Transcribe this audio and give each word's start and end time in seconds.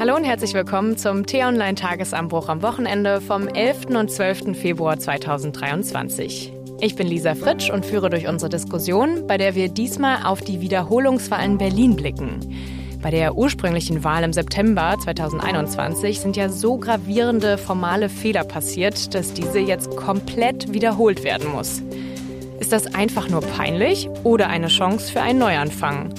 Hallo 0.00 0.16
und 0.16 0.24
herzlich 0.24 0.54
willkommen 0.54 0.96
zum 0.96 1.26
T-Online-Tagesanbruch 1.26 2.48
am 2.48 2.62
Wochenende 2.62 3.20
vom 3.20 3.48
11. 3.48 3.88
und 3.94 4.10
12. 4.10 4.58
Februar 4.58 4.98
2023. 4.98 6.54
Ich 6.80 6.96
bin 6.96 7.06
Lisa 7.06 7.34
Fritsch 7.34 7.68
und 7.68 7.84
führe 7.84 8.08
durch 8.08 8.26
unsere 8.26 8.48
Diskussion, 8.48 9.26
bei 9.26 9.36
der 9.36 9.54
wir 9.54 9.68
diesmal 9.68 10.24
auf 10.24 10.40
die 10.40 10.62
Wiederholungswahl 10.62 11.44
in 11.44 11.58
Berlin 11.58 11.96
blicken. 11.96 12.40
Bei 13.02 13.10
der 13.10 13.36
ursprünglichen 13.36 14.02
Wahl 14.02 14.24
im 14.24 14.32
September 14.32 14.96
2021 14.98 16.18
sind 16.18 16.34
ja 16.34 16.48
so 16.48 16.78
gravierende 16.78 17.58
formale 17.58 18.08
Fehler 18.08 18.44
passiert, 18.44 19.14
dass 19.14 19.34
diese 19.34 19.58
jetzt 19.58 19.94
komplett 19.96 20.72
wiederholt 20.72 21.24
werden 21.24 21.52
muss. 21.52 21.82
Ist 22.58 22.72
das 22.72 22.94
einfach 22.94 23.28
nur 23.28 23.42
peinlich 23.42 24.08
oder 24.24 24.48
eine 24.48 24.68
Chance 24.68 25.12
für 25.12 25.20
einen 25.20 25.40
Neuanfang? 25.40 26.14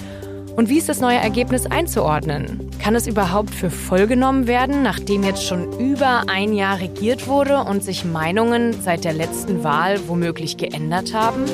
Und 0.61 0.69
wie 0.69 0.77
ist 0.77 0.89
das 0.89 1.01
neue 1.01 1.17
Ergebnis 1.17 1.65
einzuordnen? 1.65 2.69
Kann 2.77 2.93
es 2.93 3.07
überhaupt 3.07 3.49
für 3.49 3.71
voll 3.71 4.05
genommen 4.05 4.45
werden, 4.45 4.83
nachdem 4.83 5.23
jetzt 5.23 5.43
schon 5.43 5.79
über 5.79 6.25
ein 6.27 6.53
Jahr 6.53 6.79
regiert 6.79 7.27
wurde 7.27 7.63
und 7.63 7.83
sich 7.83 8.05
Meinungen 8.05 8.79
seit 8.79 9.03
der 9.03 9.13
letzten 9.13 9.63
Wahl 9.63 9.99
womöglich 10.07 10.57
geändert 10.57 11.15
haben? 11.15 11.45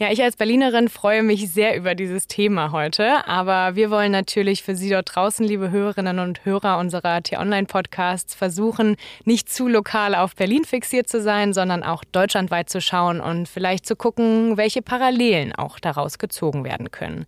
Ja, 0.00 0.12
ich 0.12 0.22
als 0.22 0.36
Berlinerin 0.36 0.88
freue 0.88 1.24
mich 1.24 1.50
sehr 1.50 1.76
über 1.76 1.96
dieses 1.96 2.28
Thema 2.28 2.70
heute. 2.70 3.26
Aber 3.26 3.74
wir 3.74 3.90
wollen 3.90 4.12
natürlich 4.12 4.62
für 4.62 4.76
Sie 4.76 4.90
dort 4.90 5.12
draußen, 5.12 5.44
liebe 5.44 5.72
Hörerinnen 5.72 6.20
und 6.20 6.44
Hörer 6.44 6.78
unserer 6.78 7.20
T-Online-Podcasts, 7.20 8.32
versuchen, 8.32 8.94
nicht 9.24 9.48
zu 9.48 9.66
lokal 9.66 10.14
auf 10.14 10.36
Berlin 10.36 10.64
fixiert 10.64 11.08
zu 11.08 11.20
sein, 11.20 11.52
sondern 11.52 11.82
auch 11.82 12.04
deutschlandweit 12.04 12.70
zu 12.70 12.80
schauen 12.80 13.20
und 13.20 13.48
vielleicht 13.48 13.86
zu 13.86 13.96
gucken, 13.96 14.56
welche 14.56 14.82
Parallelen 14.82 15.52
auch 15.52 15.80
daraus 15.80 16.18
gezogen 16.18 16.62
werden 16.62 16.92
können. 16.92 17.26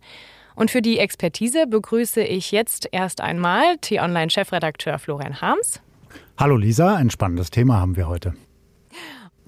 Und 0.55 0.71
für 0.71 0.81
die 0.81 0.97
Expertise 0.97 1.67
begrüße 1.67 2.21
ich 2.23 2.53
jetzt 2.53 2.87
erst 2.93 3.19
einmal 3.19 3.79
T-Online-Chefredakteur 3.81 4.97
Florian 4.97 5.41
Harms. 5.41 5.81
Hallo 6.37 6.55
Lisa, 6.55 6.95
ein 6.95 7.09
spannendes 7.09 7.49
Thema 7.49 7.81
haben 7.81 7.97
wir 7.97 8.07
heute. 8.07 8.33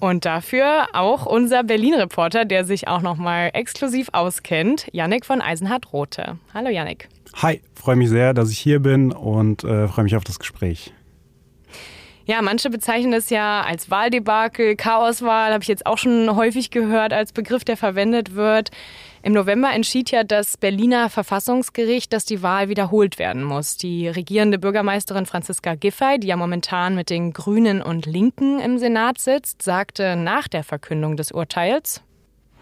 Und 0.00 0.24
dafür 0.24 0.86
auch 0.92 1.24
unser 1.24 1.62
Berlin-Reporter, 1.62 2.44
der 2.44 2.64
sich 2.64 2.88
auch 2.88 3.00
noch 3.00 3.16
mal 3.16 3.50
exklusiv 3.54 4.08
auskennt, 4.12 4.86
Yannick 4.92 5.24
von 5.24 5.40
Eisenhardt-Rothe. 5.40 6.38
Hallo 6.52 6.68
Yannick. 6.68 7.08
Hi, 7.36 7.60
freue 7.74 7.96
mich 7.96 8.10
sehr, 8.10 8.34
dass 8.34 8.50
ich 8.50 8.58
hier 8.58 8.80
bin 8.80 9.12
und 9.12 9.64
äh, 9.64 9.88
freue 9.88 10.04
mich 10.04 10.16
auf 10.16 10.24
das 10.24 10.38
Gespräch. 10.38 10.92
Ja, 12.26 12.40
manche 12.40 12.70
bezeichnen 12.70 13.12
es 13.12 13.28
ja 13.28 13.62
als 13.62 13.90
Wahldebakel, 13.90 14.76
Chaoswahl, 14.76 15.52
habe 15.52 15.62
ich 15.62 15.68
jetzt 15.68 15.84
auch 15.84 15.98
schon 15.98 16.34
häufig 16.34 16.70
gehört 16.70 17.12
als 17.12 17.32
Begriff, 17.32 17.64
der 17.64 17.76
verwendet 17.76 18.34
wird. 18.34 18.70
Im 19.24 19.32
November 19.32 19.72
entschied 19.72 20.10
ja 20.10 20.22
das 20.22 20.58
Berliner 20.58 21.08
Verfassungsgericht, 21.08 22.12
dass 22.12 22.26
die 22.26 22.42
Wahl 22.42 22.68
wiederholt 22.68 23.18
werden 23.18 23.42
muss. 23.42 23.78
Die 23.78 24.06
regierende 24.06 24.58
Bürgermeisterin 24.58 25.24
Franziska 25.24 25.76
Giffey, 25.76 26.20
die 26.20 26.26
ja 26.26 26.36
momentan 26.36 26.94
mit 26.94 27.08
den 27.08 27.32
Grünen 27.32 27.80
und 27.80 28.04
Linken 28.04 28.60
im 28.60 28.76
Senat 28.76 29.16
sitzt, 29.16 29.62
sagte 29.62 30.14
nach 30.14 30.46
der 30.46 30.62
Verkündung 30.62 31.16
des 31.16 31.32
Urteils, 31.32 32.02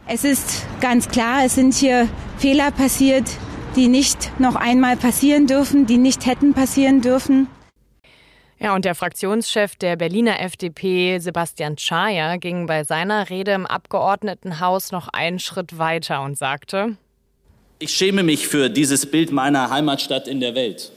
es 0.07 0.23
ist 0.23 0.65
ganz 0.81 1.09
klar, 1.09 1.45
es 1.45 1.57
sind 1.57 1.75
hier 1.75 2.09
Fehler 2.39 2.71
passiert, 2.71 3.29
die 3.75 3.89
nicht 3.89 4.31
noch 4.39 4.55
einmal 4.55 4.97
passieren 4.97 5.49
dürfen, 5.49 5.87
die 5.87 5.99
nicht 5.99 6.27
hätten 6.27 6.55
passieren 6.55 7.01
dürfen. 7.01 7.49
Ja, 8.63 8.77
und 8.77 8.85
der 8.85 8.95
Fraktionschef 8.95 9.75
der 9.75 9.97
Berliner 9.97 10.39
FDP, 10.39 11.19
Sebastian 11.19 11.79
Schaja, 11.79 12.37
ging 12.37 12.67
bei 12.67 12.85
seiner 12.85 13.29
Rede 13.29 13.51
im 13.51 13.67
Abgeordnetenhaus 13.67 14.93
noch 14.93 15.09
einen 15.09 15.41
Schritt 15.41 15.79
weiter 15.79 16.23
und 16.23 16.39
sagte, 16.39 16.97
ich 17.81 17.93
schäme 17.93 18.23
mich 18.23 18.47
für 18.47 18.71
dieses 18.71 19.11
Bild 19.11 19.33
meiner 19.33 19.69
Heimatstadt 19.71 20.29
in 20.29 20.39
der 20.39 20.55
Welt. 20.55 20.93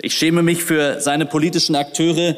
Ich 0.00 0.14
schäme 0.14 0.42
mich 0.42 0.64
für 0.64 1.00
seine 1.00 1.24
politischen 1.24 1.76
Akteure, 1.76 2.34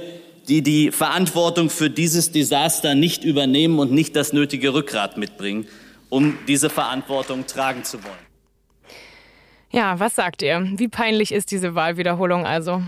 die 0.47 0.61
die 0.61 0.91
Verantwortung 0.91 1.71
für 1.71 1.89
dieses 1.89 2.31
Desaster 2.31 2.95
nicht 2.95 3.25
übernehmen 3.25 3.79
und 3.79 3.93
nicht 3.93 4.15
das 4.15 4.35
nötige 4.35 4.75
Rückgrat 4.75 5.17
mitbringen, 5.17 5.67
um 6.11 6.37
diese 6.47 6.69
Verantwortung 6.69 7.47
tragen 7.47 7.85
zu 7.85 8.05
wollen. 8.05 8.13
Ja, 9.73 9.99
was 9.99 10.15
sagt 10.15 10.43
ihr? 10.43 10.69
Wie 10.77 10.89
peinlich 10.89 11.33
ist 11.33 11.51
diese 11.51 11.75
Wahlwiederholung 11.75 12.45
also? 12.45 12.83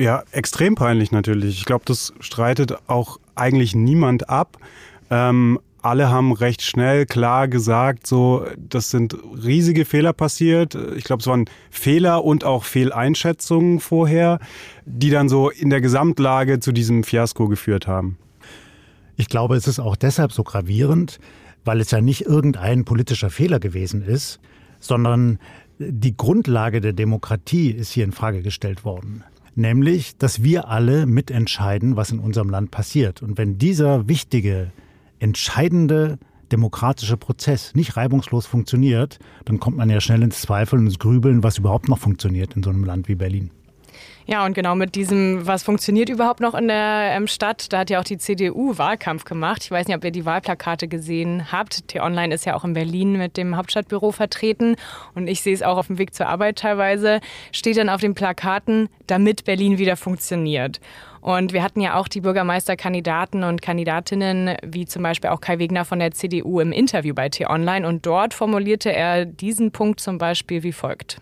Ja, 0.00 0.22
extrem 0.32 0.76
peinlich 0.76 1.12
natürlich. 1.12 1.58
Ich 1.58 1.66
glaube, 1.66 1.84
das 1.84 2.14
streitet 2.20 2.72
auch 2.86 3.20
eigentlich 3.34 3.74
niemand 3.74 4.30
ab. 4.30 4.56
Ähm, 5.10 5.60
alle 5.82 6.08
haben 6.08 6.32
recht 6.32 6.62
schnell 6.62 7.04
klar 7.04 7.48
gesagt, 7.48 8.06
so, 8.06 8.46
das 8.56 8.90
sind 8.90 9.14
riesige 9.44 9.84
Fehler 9.84 10.14
passiert. 10.14 10.74
Ich 10.96 11.04
glaube, 11.04 11.20
es 11.20 11.26
waren 11.26 11.44
Fehler 11.70 12.24
und 12.24 12.44
auch 12.44 12.64
Fehleinschätzungen 12.64 13.78
vorher, 13.78 14.38
die 14.86 15.10
dann 15.10 15.28
so 15.28 15.50
in 15.50 15.68
der 15.68 15.82
Gesamtlage 15.82 16.60
zu 16.60 16.72
diesem 16.72 17.04
Fiasko 17.04 17.48
geführt 17.48 17.86
haben. 17.86 18.16
Ich 19.16 19.28
glaube, 19.28 19.54
es 19.56 19.68
ist 19.68 19.80
auch 19.80 19.96
deshalb 19.96 20.32
so 20.32 20.44
gravierend, 20.44 21.18
weil 21.66 21.78
es 21.78 21.90
ja 21.90 22.00
nicht 22.00 22.24
irgendein 22.24 22.86
politischer 22.86 23.28
Fehler 23.28 23.60
gewesen 23.60 24.00
ist, 24.00 24.40
sondern 24.78 25.38
die 25.78 26.16
Grundlage 26.16 26.80
der 26.80 26.94
Demokratie 26.94 27.70
ist 27.70 27.92
hier 27.92 28.04
in 28.04 28.12
Frage 28.12 28.40
gestellt 28.40 28.86
worden 28.86 29.24
nämlich, 29.60 30.16
dass 30.16 30.42
wir 30.42 30.68
alle 30.68 31.06
mitentscheiden, 31.06 31.96
was 31.96 32.10
in 32.10 32.18
unserem 32.18 32.50
Land 32.50 32.70
passiert. 32.70 33.22
Und 33.22 33.38
wenn 33.38 33.58
dieser 33.58 34.08
wichtige, 34.08 34.72
entscheidende 35.18 36.18
demokratische 36.50 37.16
Prozess 37.16 37.74
nicht 37.74 37.96
reibungslos 37.96 38.46
funktioniert, 38.46 39.18
dann 39.44 39.60
kommt 39.60 39.76
man 39.76 39.88
ja 39.90 40.00
schnell 40.00 40.22
ins 40.22 40.40
Zweifeln 40.40 40.80
und 40.80 40.86
ins 40.86 40.98
Grübeln, 40.98 41.42
was 41.42 41.58
überhaupt 41.58 41.88
noch 41.88 41.98
funktioniert 41.98 42.56
in 42.56 42.62
so 42.62 42.70
einem 42.70 42.84
Land 42.84 43.08
wie 43.08 43.14
Berlin. 43.14 43.50
Ja, 44.26 44.44
und 44.44 44.54
genau 44.54 44.74
mit 44.76 44.94
diesem, 44.94 45.46
was 45.46 45.62
funktioniert 45.62 46.08
überhaupt 46.08 46.40
noch 46.40 46.54
in 46.54 46.68
der 46.68 47.12
ähm, 47.16 47.26
Stadt, 47.26 47.72
da 47.72 47.80
hat 47.80 47.90
ja 47.90 47.98
auch 47.98 48.04
die 48.04 48.18
CDU 48.18 48.78
Wahlkampf 48.78 49.24
gemacht. 49.24 49.64
Ich 49.64 49.70
weiß 49.70 49.88
nicht, 49.88 49.96
ob 49.96 50.04
ihr 50.04 50.12
die 50.12 50.24
Wahlplakate 50.24 50.86
gesehen 50.86 51.50
habt. 51.50 51.88
T-Online 51.88 52.32
ist 52.34 52.46
ja 52.46 52.54
auch 52.54 52.64
in 52.64 52.72
Berlin 52.72 53.12
mit 53.12 53.36
dem 53.36 53.56
Hauptstadtbüro 53.56 54.12
vertreten 54.12 54.76
und 55.14 55.26
ich 55.26 55.42
sehe 55.42 55.54
es 55.54 55.62
auch 55.62 55.78
auf 55.78 55.88
dem 55.88 55.98
Weg 55.98 56.14
zur 56.14 56.28
Arbeit 56.28 56.58
teilweise. 56.58 57.20
Steht 57.50 57.76
dann 57.76 57.88
auf 57.88 58.00
den 58.00 58.14
Plakaten, 58.14 58.88
damit 59.06 59.44
Berlin 59.44 59.78
wieder 59.78 59.96
funktioniert. 59.96 60.80
Und 61.20 61.52
wir 61.52 61.62
hatten 61.62 61.80
ja 61.80 61.96
auch 61.96 62.08
die 62.08 62.20
Bürgermeisterkandidaten 62.20 63.44
und 63.44 63.60
Kandidatinnen, 63.60 64.56
wie 64.64 64.86
zum 64.86 65.02
Beispiel 65.02 65.30
auch 65.30 65.40
Kai 65.40 65.58
Wegner 65.58 65.84
von 65.84 65.98
der 65.98 66.12
CDU 66.12 66.60
im 66.60 66.72
Interview 66.72 67.14
bei 67.14 67.28
T-Online. 67.28 67.86
Und 67.86 68.06
dort 68.06 68.32
formulierte 68.32 68.92
er 68.92 69.26
diesen 69.26 69.70
Punkt 69.70 70.00
zum 70.00 70.18
Beispiel 70.18 70.62
wie 70.62 70.72
folgt 70.72 71.20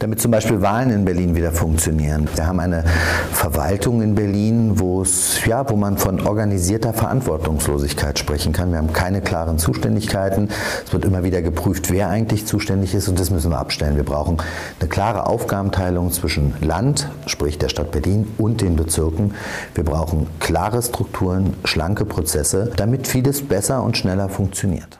damit 0.00 0.20
zum 0.20 0.30
Beispiel 0.30 0.62
Wahlen 0.62 0.90
in 0.90 1.04
Berlin 1.04 1.36
wieder 1.36 1.52
funktionieren. 1.52 2.26
Wir 2.34 2.46
haben 2.46 2.58
eine 2.58 2.84
Verwaltung 3.32 4.00
in 4.00 4.14
Berlin, 4.14 4.80
wo 4.80 5.02
es, 5.02 5.44
ja, 5.44 5.68
wo 5.68 5.76
man 5.76 5.98
von 5.98 6.26
organisierter 6.26 6.94
Verantwortungslosigkeit 6.94 8.18
sprechen 8.18 8.54
kann. 8.54 8.70
Wir 8.70 8.78
haben 8.78 8.94
keine 8.94 9.20
klaren 9.20 9.58
Zuständigkeiten. 9.58 10.48
Es 10.86 10.92
wird 10.92 11.04
immer 11.04 11.22
wieder 11.22 11.42
geprüft, 11.42 11.90
wer 11.90 12.08
eigentlich 12.08 12.46
zuständig 12.46 12.94
ist 12.94 13.08
und 13.08 13.20
das 13.20 13.30
müssen 13.30 13.50
wir 13.50 13.58
abstellen. 13.58 13.96
Wir 13.96 14.04
brauchen 14.04 14.38
eine 14.80 14.88
klare 14.88 15.26
Aufgabenteilung 15.26 16.10
zwischen 16.12 16.54
Land, 16.60 17.10
sprich 17.26 17.58
der 17.58 17.68
Stadt 17.68 17.90
Berlin 17.90 18.26
und 18.38 18.62
den 18.62 18.76
Bezirken. 18.76 19.34
Wir 19.74 19.84
brauchen 19.84 20.28
klare 20.40 20.82
Strukturen, 20.82 21.54
schlanke 21.64 22.06
Prozesse, 22.06 22.72
damit 22.74 23.06
vieles 23.06 23.46
besser 23.46 23.82
und 23.82 23.98
schneller 23.98 24.30
funktioniert. 24.30 24.99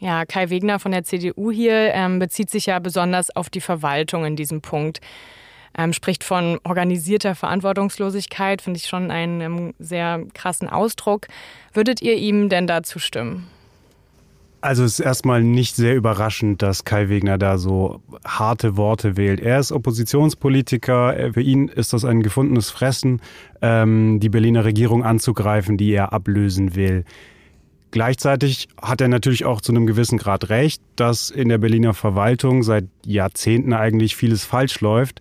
Ja, 0.00 0.24
Kai 0.24 0.48
Wegner 0.48 0.78
von 0.78 0.92
der 0.92 1.04
CDU 1.04 1.50
hier 1.50 1.92
ähm, 1.94 2.18
bezieht 2.18 2.50
sich 2.50 2.66
ja 2.66 2.78
besonders 2.78 3.34
auf 3.36 3.50
die 3.50 3.60
Verwaltung 3.60 4.24
in 4.24 4.34
diesem 4.34 4.62
Punkt. 4.62 5.00
Ähm, 5.76 5.92
spricht 5.92 6.24
von 6.24 6.58
organisierter 6.64 7.34
Verantwortungslosigkeit, 7.34 8.62
finde 8.62 8.78
ich 8.78 8.88
schon 8.88 9.10
einen 9.10 9.40
ähm, 9.40 9.74
sehr 9.78 10.24
krassen 10.34 10.68
Ausdruck. 10.68 11.28
Würdet 11.74 12.00
ihr 12.00 12.16
ihm 12.16 12.48
denn 12.48 12.66
dazu 12.66 12.98
stimmen? 12.98 13.46
Also 14.62 14.84
es 14.84 14.98
ist 14.98 15.00
erstmal 15.00 15.42
nicht 15.42 15.76
sehr 15.76 15.94
überraschend, 15.94 16.60
dass 16.60 16.84
Kai 16.84 17.08
Wegner 17.08 17.38
da 17.38 17.56
so 17.56 18.02
harte 18.26 18.76
Worte 18.76 19.16
wählt. 19.16 19.40
Er 19.40 19.58
ist 19.58 19.72
Oppositionspolitiker. 19.72 21.32
Für 21.32 21.40
ihn 21.40 21.68
ist 21.68 21.92
das 21.92 22.04
ein 22.04 22.22
gefundenes 22.22 22.70
Fressen, 22.70 23.20
ähm, 23.62 24.18
die 24.20 24.28
Berliner 24.28 24.64
Regierung 24.64 25.04
anzugreifen, 25.04 25.76
die 25.76 25.92
er 25.92 26.12
ablösen 26.12 26.74
will. 26.74 27.04
Gleichzeitig 27.90 28.68
hat 28.80 29.00
er 29.00 29.08
natürlich 29.08 29.44
auch 29.44 29.60
zu 29.60 29.72
einem 29.72 29.86
gewissen 29.86 30.18
Grad 30.18 30.48
recht, 30.48 30.82
dass 30.96 31.30
in 31.30 31.48
der 31.48 31.58
Berliner 31.58 31.94
Verwaltung 31.94 32.62
seit 32.62 32.86
Jahrzehnten 33.04 33.72
eigentlich 33.72 34.14
vieles 34.14 34.44
falsch 34.44 34.80
läuft. 34.80 35.20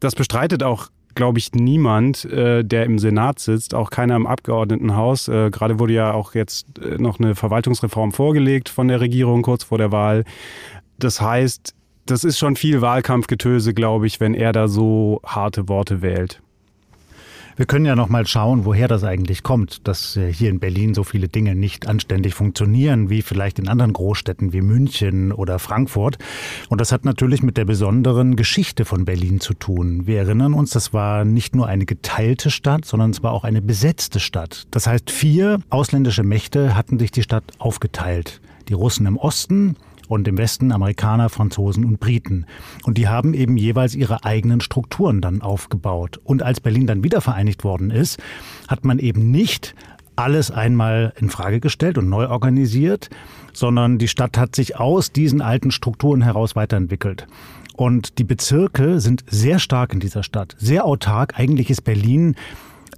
Das 0.00 0.14
bestreitet 0.14 0.62
auch 0.62 0.90
glaube 1.14 1.38
ich, 1.38 1.52
niemand, 1.52 2.24
äh, 2.24 2.64
der 2.64 2.84
im 2.84 2.98
Senat 2.98 3.38
sitzt, 3.38 3.74
auch 3.74 3.90
keiner 3.90 4.16
im 4.16 4.26
Abgeordnetenhaus. 4.26 5.28
Äh, 5.28 5.50
gerade 5.50 5.78
wurde 5.78 5.92
ja 5.92 6.12
auch 6.12 6.34
jetzt 6.34 6.66
äh, 6.78 6.98
noch 6.98 7.18
eine 7.18 7.34
Verwaltungsreform 7.34 8.12
vorgelegt 8.12 8.68
von 8.68 8.88
der 8.88 9.00
Regierung 9.00 9.42
kurz 9.42 9.64
vor 9.64 9.78
der 9.78 9.92
Wahl. 9.92 10.24
Das 10.98 11.20
heißt, 11.20 11.74
das 12.06 12.24
ist 12.24 12.38
schon 12.38 12.56
viel 12.56 12.80
Wahlkampfgetöse, 12.80 13.74
glaube 13.74 14.06
ich, 14.06 14.20
wenn 14.20 14.34
er 14.34 14.52
da 14.52 14.68
so 14.68 15.20
harte 15.24 15.68
Worte 15.68 16.02
wählt. 16.02 16.42
Wir 17.56 17.66
können 17.66 17.86
ja 17.86 17.94
noch 17.94 18.08
mal 18.08 18.26
schauen, 18.26 18.64
woher 18.64 18.88
das 18.88 19.04
eigentlich 19.04 19.44
kommt, 19.44 19.86
dass 19.86 20.16
äh, 20.16 20.32
hier 20.32 20.50
in 20.50 20.58
Berlin 20.58 20.92
so 20.92 21.04
viele 21.04 21.28
Dinge 21.28 21.54
nicht 21.54 21.86
anständig 21.86 22.34
funktionieren, 22.34 23.10
wie 23.10 23.22
vielleicht 23.22 23.60
in 23.60 23.68
anderen 23.68 23.92
Großstädten 23.92 24.52
wie 24.52 24.60
München 24.60 25.30
oder 25.30 25.60
Frankfurt. 25.60 26.18
Und 26.68 26.80
das 26.80 26.90
hat 26.90 27.04
natürlich 27.04 27.44
mit 27.44 27.56
der 27.56 27.64
besonderen 27.64 28.34
Geschichte 28.34 28.84
von 28.84 29.04
Berlin 29.04 29.38
zu 29.38 29.54
tun. 29.54 30.04
Wir 30.08 30.18
erinnern 30.18 30.52
uns, 30.52 30.70
das 30.70 30.92
war 30.92 31.24
nicht 31.24 31.54
nur 31.54 31.68
eine 31.68 31.86
geteilte 31.86 32.50
Stadt, 32.50 32.84
sondern 32.84 33.10
es 33.10 33.22
war 33.22 33.30
auch 33.30 33.44
eine 33.44 33.62
besetzte 33.62 34.18
Stadt. 34.18 34.66
Das 34.72 34.88
heißt, 34.88 35.12
vier 35.12 35.60
ausländische 35.70 36.24
Mächte 36.24 36.74
hatten 36.74 36.98
sich 36.98 37.12
die 37.12 37.22
Stadt 37.22 37.44
aufgeteilt. 37.58 38.40
Die 38.68 38.74
Russen 38.74 39.06
im 39.06 39.16
Osten, 39.16 39.76
und 40.08 40.28
im 40.28 40.38
Westen 40.38 40.72
Amerikaner, 40.72 41.28
Franzosen 41.28 41.84
und 41.84 42.00
Briten. 42.00 42.46
Und 42.84 42.98
die 42.98 43.08
haben 43.08 43.34
eben 43.34 43.56
jeweils 43.56 43.94
ihre 43.94 44.24
eigenen 44.24 44.60
Strukturen 44.60 45.20
dann 45.20 45.42
aufgebaut. 45.42 46.20
Und 46.24 46.42
als 46.42 46.60
Berlin 46.60 46.86
dann 46.86 47.04
wieder 47.04 47.20
vereinigt 47.20 47.64
worden 47.64 47.90
ist, 47.90 48.20
hat 48.68 48.84
man 48.84 48.98
eben 48.98 49.30
nicht 49.30 49.74
alles 50.16 50.50
einmal 50.50 51.12
in 51.18 51.28
Frage 51.28 51.60
gestellt 51.60 51.98
und 51.98 52.08
neu 52.08 52.28
organisiert, 52.28 53.10
sondern 53.52 53.98
die 53.98 54.08
Stadt 54.08 54.38
hat 54.38 54.54
sich 54.54 54.76
aus 54.76 55.12
diesen 55.12 55.40
alten 55.40 55.70
Strukturen 55.70 56.22
heraus 56.22 56.54
weiterentwickelt. 56.56 57.26
Und 57.76 58.18
die 58.18 58.24
Bezirke 58.24 59.00
sind 59.00 59.24
sehr 59.28 59.58
stark 59.58 59.92
in 59.92 60.00
dieser 60.00 60.22
Stadt, 60.22 60.54
sehr 60.58 60.84
autark. 60.84 61.38
Eigentlich 61.38 61.70
ist 61.70 61.82
Berlin 61.82 62.36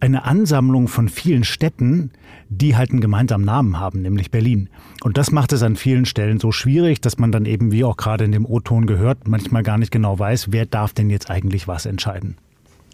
eine 0.00 0.24
Ansammlung 0.24 0.88
von 0.88 1.08
vielen 1.08 1.44
Städten, 1.44 2.10
die 2.48 2.76
halt 2.76 2.90
einen 2.90 3.00
gemeinsamen 3.00 3.44
Namen 3.44 3.78
haben, 3.78 4.02
nämlich 4.02 4.30
Berlin. 4.30 4.68
Und 5.02 5.16
das 5.16 5.32
macht 5.32 5.52
es 5.52 5.62
an 5.62 5.76
vielen 5.76 6.04
Stellen 6.04 6.38
so 6.38 6.52
schwierig, 6.52 7.00
dass 7.00 7.18
man 7.18 7.32
dann 7.32 7.44
eben, 7.44 7.72
wie 7.72 7.84
auch 7.84 7.96
gerade 7.96 8.24
in 8.24 8.32
dem 8.32 8.46
O-Ton 8.46 8.86
gehört, 8.86 9.28
manchmal 9.28 9.62
gar 9.62 9.78
nicht 9.78 9.90
genau 9.92 10.18
weiß, 10.18 10.52
wer 10.52 10.66
darf 10.66 10.92
denn 10.92 11.10
jetzt 11.10 11.30
eigentlich 11.30 11.68
was 11.68 11.86
entscheiden. 11.86 12.36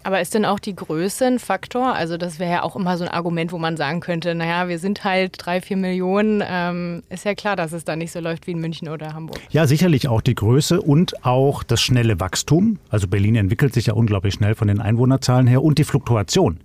Aber 0.03 0.21
ist 0.21 0.33
denn 0.33 0.45
auch 0.45 0.59
die 0.59 0.75
Größe 0.75 1.25
ein 1.25 1.39
Faktor? 1.39 1.93
Also 1.93 2.17
das 2.17 2.39
wäre 2.39 2.51
ja 2.51 2.63
auch 2.63 2.75
immer 2.75 2.97
so 2.97 3.05
ein 3.05 3.09
Argument, 3.09 3.51
wo 3.51 3.57
man 3.57 3.77
sagen 3.77 4.01
könnte, 4.01 4.35
naja, 4.35 4.67
wir 4.67 4.79
sind 4.79 5.03
halt 5.03 5.35
drei, 5.37 5.61
vier 5.61 5.77
Millionen. 5.77 6.43
Ähm, 6.45 7.03
ist 7.09 7.25
ja 7.25 7.35
klar, 7.35 7.55
dass 7.55 7.71
es 7.71 7.85
da 7.85 7.95
nicht 7.95 8.11
so 8.11 8.19
läuft 8.19 8.45
wie 8.47 8.51
in 8.51 8.59
München 8.59 8.89
oder 8.89 9.13
Hamburg. 9.13 9.39
Ja, 9.49 9.65
sicherlich 9.65 10.07
auch 10.07 10.21
die 10.21 10.35
Größe 10.35 10.81
und 10.81 11.25
auch 11.25 11.63
das 11.63 11.81
schnelle 11.81 12.19
Wachstum. 12.19 12.79
Also 12.89 13.07
Berlin 13.07 13.35
entwickelt 13.35 13.73
sich 13.73 13.87
ja 13.87 13.93
unglaublich 13.93 14.33
schnell 14.33 14.55
von 14.55 14.67
den 14.67 14.81
Einwohnerzahlen 14.81 15.47
her 15.47 15.63
und 15.63 15.77
die 15.77 15.83
Fluktuation. 15.85 16.59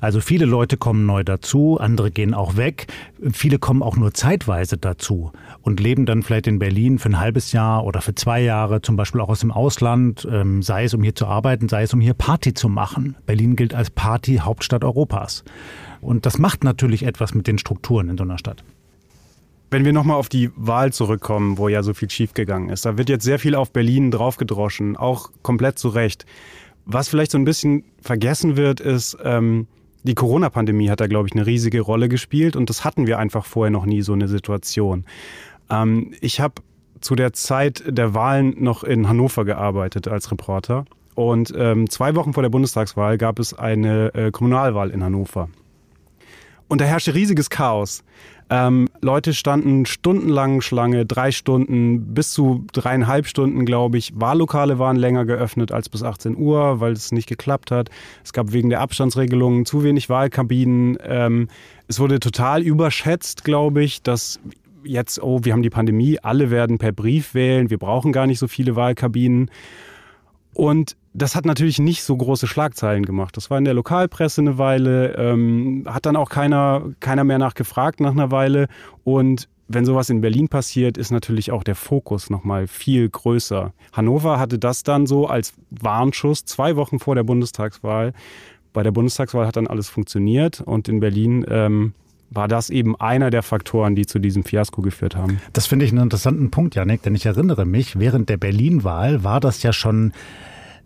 Also 0.00 0.20
viele 0.20 0.44
Leute 0.44 0.76
kommen 0.76 1.06
neu 1.06 1.24
dazu, 1.24 1.78
andere 1.80 2.10
gehen 2.10 2.34
auch 2.34 2.56
weg. 2.56 2.86
Viele 3.32 3.58
kommen 3.58 3.82
auch 3.82 3.96
nur 3.96 4.14
zeitweise 4.14 4.76
dazu 4.76 5.32
und 5.62 5.80
leben 5.80 6.06
dann 6.06 6.22
vielleicht 6.22 6.46
in 6.46 6.58
Berlin 6.58 6.98
für 6.98 7.08
ein 7.10 7.20
halbes 7.20 7.52
Jahr 7.52 7.84
oder 7.84 8.00
für 8.00 8.14
zwei 8.14 8.40
Jahre, 8.40 8.80
zum 8.82 8.96
Beispiel 8.96 9.20
auch 9.20 9.28
aus 9.28 9.40
dem 9.40 9.50
Ausland, 9.50 10.26
ähm, 10.30 10.62
sei 10.62 10.84
es 10.84 10.94
um 10.94 11.02
hier 11.02 11.14
zu 11.14 11.26
arbeiten, 11.26 11.68
sei 11.68 11.82
es 11.82 11.92
um 11.92 12.00
hier 12.00 12.14
Party 12.14 12.54
zu 12.54 12.68
machen. 12.68 13.16
Berlin 13.26 13.56
gilt 13.56 13.74
als 13.74 13.90
Party-Hauptstadt 13.90 14.84
Europas. 14.84 15.44
Und 16.00 16.26
das 16.26 16.38
macht 16.38 16.62
natürlich 16.62 17.02
etwas 17.02 17.34
mit 17.34 17.46
den 17.46 17.58
Strukturen 17.58 18.08
in 18.08 18.16
so 18.16 18.24
einer 18.24 18.38
Stadt. 18.38 18.62
Wenn 19.70 19.84
wir 19.84 19.92
nochmal 19.92 20.16
auf 20.16 20.30
die 20.30 20.50
Wahl 20.56 20.92
zurückkommen, 20.92 21.58
wo 21.58 21.68
ja 21.68 21.82
so 21.82 21.92
viel 21.92 22.08
schiefgegangen 22.08 22.70
ist, 22.70 22.86
da 22.86 22.96
wird 22.96 23.10
jetzt 23.10 23.24
sehr 23.24 23.38
viel 23.38 23.54
auf 23.54 23.70
Berlin 23.70 24.10
draufgedroschen, 24.10 24.96
auch 24.96 25.30
komplett 25.42 25.78
zu 25.78 25.88
Recht. 25.88 26.24
Was 26.86 27.08
vielleicht 27.08 27.32
so 27.32 27.38
ein 27.38 27.44
bisschen 27.44 27.84
vergessen 28.00 28.56
wird, 28.56 28.80
ist, 28.80 29.18
ähm, 29.22 29.66
die 30.02 30.14
Corona-Pandemie 30.14 30.90
hat 30.90 31.00
da, 31.00 31.06
glaube 31.06 31.28
ich, 31.28 31.34
eine 31.34 31.46
riesige 31.46 31.80
Rolle 31.80 32.08
gespielt 32.08 32.56
und 32.56 32.70
das 32.70 32.84
hatten 32.84 33.06
wir 33.06 33.18
einfach 33.18 33.44
vorher 33.44 33.70
noch 33.70 33.86
nie 33.86 34.02
so 34.02 34.12
eine 34.12 34.28
Situation. 34.28 35.04
Ähm, 35.70 36.12
ich 36.20 36.40
habe 36.40 36.54
zu 37.00 37.14
der 37.14 37.32
Zeit 37.32 37.82
der 37.86 38.14
Wahlen 38.14 38.54
noch 38.58 38.84
in 38.84 39.08
Hannover 39.08 39.44
gearbeitet 39.44 40.08
als 40.08 40.30
Reporter 40.30 40.84
und 41.14 41.52
ähm, 41.56 41.90
zwei 41.90 42.14
Wochen 42.14 42.32
vor 42.32 42.42
der 42.42 42.50
Bundestagswahl 42.50 43.18
gab 43.18 43.38
es 43.38 43.54
eine 43.54 44.14
äh, 44.14 44.30
Kommunalwahl 44.30 44.90
in 44.90 45.02
Hannover. 45.02 45.48
Und 46.68 46.80
da 46.80 46.84
herrschte 46.84 47.14
riesiges 47.14 47.50
Chaos. 47.50 48.04
Ähm, 48.50 48.88
Leute 49.02 49.34
standen 49.34 49.84
stundenlang 49.84 50.62
Schlange, 50.62 51.04
drei 51.04 51.32
Stunden, 51.32 52.14
bis 52.14 52.32
zu 52.32 52.64
dreieinhalb 52.72 53.26
Stunden, 53.26 53.66
glaube 53.66 53.98
ich. 53.98 54.12
Wahllokale 54.14 54.78
waren 54.78 54.96
länger 54.96 55.26
geöffnet 55.26 55.70
als 55.70 55.88
bis 55.88 56.02
18 56.02 56.36
Uhr, 56.36 56.80
weil 56.80 56.92
es 56.92 57.12
nicht 57.12 57.28
geklappt 57.28 57.70
hat. 57.70 57.90
Es 58.24 58.32
gab 58.32 58.52
wegen 58.52 58.70
der 58.70 58.80
Abstandsregelungen 58.80 59.66
zu 59.66 59.82
wenig 59.82 60.08
Wahlkabinen. 60.08 60.98
Ähm, 61.04 61.48
es 61.88 62.00
wurde 62.00 62.20
total 62.20 62.62
überschätzt, 62.62 63.44
glaube 63.44 63.82
ich, 63.82 64.02
dass 64.02 64.40
jetzt, 64.82 65.22
oh, 65.22 65.40
wir 65.42 65.52
haben 65.52 65.62
die 65.62 65.70
Pandemie, 65.70 66.18
alle 66.22 66.50
werden 66.50 66.78
per 66.78 66.92
Brief 66.92 67.34
wählen, 67.34 67.68
wir 67.68 67.78
brauchen 67.78 68.12
gar 68.12 68.26
nicht 68.26 68.38
so 68.38 68.48
viele 68.48 68.76
Wahlkabinen. 68.76 69.50
Und 70.58 70.96
das 71.14 71.36
hat 71.36 71.46
natürlich 71.46 71.78
nicht 71.78 72.02
so 72.02 72.16
große 72.16 72.48
Schlagzeilen 72.48 73.06
gemacht. 73.06 73.36
Das 73.36 73.48
war 73.48 73.58
in 73.58 73.64
der 73.64 73.74
Lokalpresse 73.74 74.40
eine 74.40 74.58
Weile, 74.58 75.14
ähm, 75.14 75.84
hat 75.86 76.04
dann 76.04 76.16
auch 76.16 76.30
keiner, 76.30 76.82
keiner 76.98 77.22
mehr 77.22 77.38
nachgefragt 77.38 78.00
nach 78.00 78.10
einer 78.10 78.32
Weile. 78.32 78.66
Und 79.04 79.48
wenn 79.68 79.84
sowas 79.84 80.10
in 80.10 80.20
Berlin 80.20 80.48
passiert, 80.48 80.98
ist 80.98 81.12
natürlich 81.12 81.52
auch 81.52 81.62
der 81.62 81.76
Fokus 81.76 82.28
nochmal 82.28 82.66
viel 82.66 83.08
größer. 83.08 83.72
Hannover 83.92 84.40
hatte 84.40 84.58
das 84.58 84.82
dann 84.82 85.06
so 85.06 85.28
als 85.28 85.54
Warnschuss 85.70 86.44
zwei 86.44 86.74
Wochen 86.74 86.98
vor 86.98 87.14
der 87.14 87.22
Bundestagswahl. 87.22 88.12
Bei 88.72 88.82
der 88.82 88.90
Bundestagswahl 88.90 89.46
hat 89.46 89.54
dann 89.54 89.68
alles 89.68 89.88
funktioniert 89.88 90.60
und 90.60 90.88
in 90.88 90.98
Berlin 90.98 91.46
ähm, 91.48 91.94
war 92.30 92.48
das 92.48 92.70
eben 92.70 92.94
einer 92.96 93.30
der 93.30 93.42
Faktoren, 93.42 93.94
die 93.94 94.06
zu 94.06 94.18
diesem 94.18 94.44
Fiasko 94.44 94.82
geführt 94.82 95.16
haben. 95.16 95.40
Das 95.52 95.66
finde 95.66 95.84
ich 95.84 95.92
einen 95.92 96.02
interessanten 96.02 96.50
Punkt, 96.50 96.74
Janik, 96.74 97.02
denn 97.02 97.14
ich 97.14 97.26
erinnere 97.26 97.64
mich, 97.64 97.98
während 97.98 98.28
der 98.28 98.36
Berlin-Wahl 98.36 99.24
war 99.24 99.40
das 99.40 99.62
ja 99.62 99.72
schon 99.72 100.12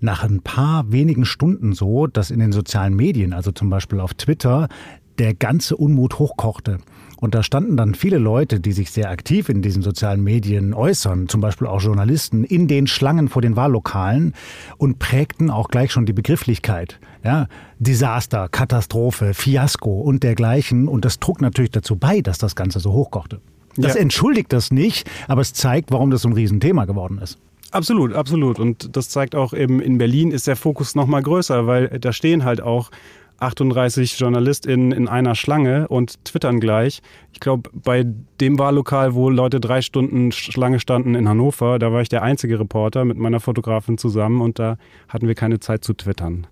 nach 0.01 0.25
ein 0.25 0.41
paar 0.41 0.91
wenigen 0.91 1.25
Stunden 1.25 1.73
so, 1.73 2.07
dass 2.07 2.31
in 2.31 2.41
den 2.41 2.53
sozialen 2.53 2.95
Medien, 2.95 3.33
also 3.33 3.53
zum 3.53 3.71
Beispiel 3.71 4.01
auf 4.01 4.15
Twitter, 4.15 4.69
der 5.19 5.35
ganze 5.35 5.77
Unmut 5.77 6.19
hochkochte. 6.19 6.79
Und 7.21 7.37
da 7.37 7.45
standen 7.45 7.77
dann 7.77 7.95
viele 7.95 8.19
Leute, 8.19 8.59
die 8.59 8.73
sich 8.73 8.91
sehr 8.91 9.11
aktiv 9.11 9.49
in 9.49 9.63
diesen 9.63 9.83
sozialen 9.83 10.25
Medien 10.25 10.75
äußern, 10.75 11.29
zum 11.29 11.41
Beispiel 11.41 11.69
auch 11.69 11.81
Journalisten, 11.81 12.43
in 12.43 12.67
den 12.67 12.89
Schlangen 12.89 13.29
vor 13.29 13.43
den 13.43 13.55
Wahllokalen 13.55 14.35
und 14.77 14.99
prägten 14.99 15.51
auch 15.51 15.69
gleich 15.69 15.93
schon 15.93 16.07
die 16.07 16.13
Begrifflichkeit. 16.13 16.99
Ja, 17.25 17.47
Desaster, 17.79 18.49
Katastrophe, 18.49 19.35
Fiasko 19.35 20.01
und 20.01 20.23
dergleichen. 20.23 20.89
Und 20.89 21.05
das 21.05 21.21
trug 21.21 21.41
natürlich 21.41 21.71
dazu 21.71 21.97
bei, 21.97 22.21
dass 22.21 22.39
das 22.39 22.57
Ganze 22.57 22.81
so 22.81 22.93
hochkochte. 22.93 23.41
Das 23.77 23.95
ja. 23.95 24.01
entschuldigt 24.01 24.53
das 24.53 24.71
nicht, 24.71 25.09
aber 25.29 25.41
es 25.41 25.55
zeigt, 25.55 25.91
warum 25.93 26.11
das 26.11 26.23
so 26.23 26.29
ein 26.29 26.35
Riesenthema 26.35 26.85
geworden 26.85 27.19
ist. 27.19 27.39
Absolut, 27.71 28.13
absolut. 28.13 28.59
Und 28.59 28.97
das 28.97 29.09
zeigt 29.09 29.35
auch 29.35 29.55
eben, 29.55 29.81
in 29.81 29.97
Berlin 29.97 30.31
ist 30.31 30.47
der 30.47 30.57
Fokus 30.57 30.95
noch 30.95 31.07
mal 31.07 31.23
größer, 31.23 31.67
weil 31.67 31.89
da 31.89 32.13
stehen 32.13 32.45
halt 32.45 32.61
auch 32.61 32.91
38 33.43 34.19
JournalistInnen 34.19 34.93
in 34.93 35.09
einer 35.09 35.35
Schlange 35.35 35.89
und 35.89 36.25
twittern 36.25 36.61
gleich. 36.61 37.03
Ich 37.33 37.41
glaube, 37.41 37.71
bei 37.73 38.05
dem 38.41 38.59
Wahllokal, 38.59 39.15
wo 39.15 39.31
Leute 39.31 39.59
drei 39.59 39.81
Stunden 39.81 40.33
Schlange 40.33 40.81
standen 40.81 41.15
in 41.15 41.29
Hannover, 41.29 41.79
da 41.79 41.93
war 41.93 42.03
ich 42.03 42.09
der 42.09 42.23
einzige 42.23 42.61
Reporter 42.61 43.05
mit 43.05 43.19
meiner 43.19 43.41
Fotografin 43.41 43.99
zusammen 43.99 44.41
und 44.41 44.59
da 44.59 44.77
hatten 45.09 45.27
wir 45.27 45.35
keine 45.35 45.59
Zeit 45.59 45.83
zu 45.83 45.95
twittern. 45.95 46.47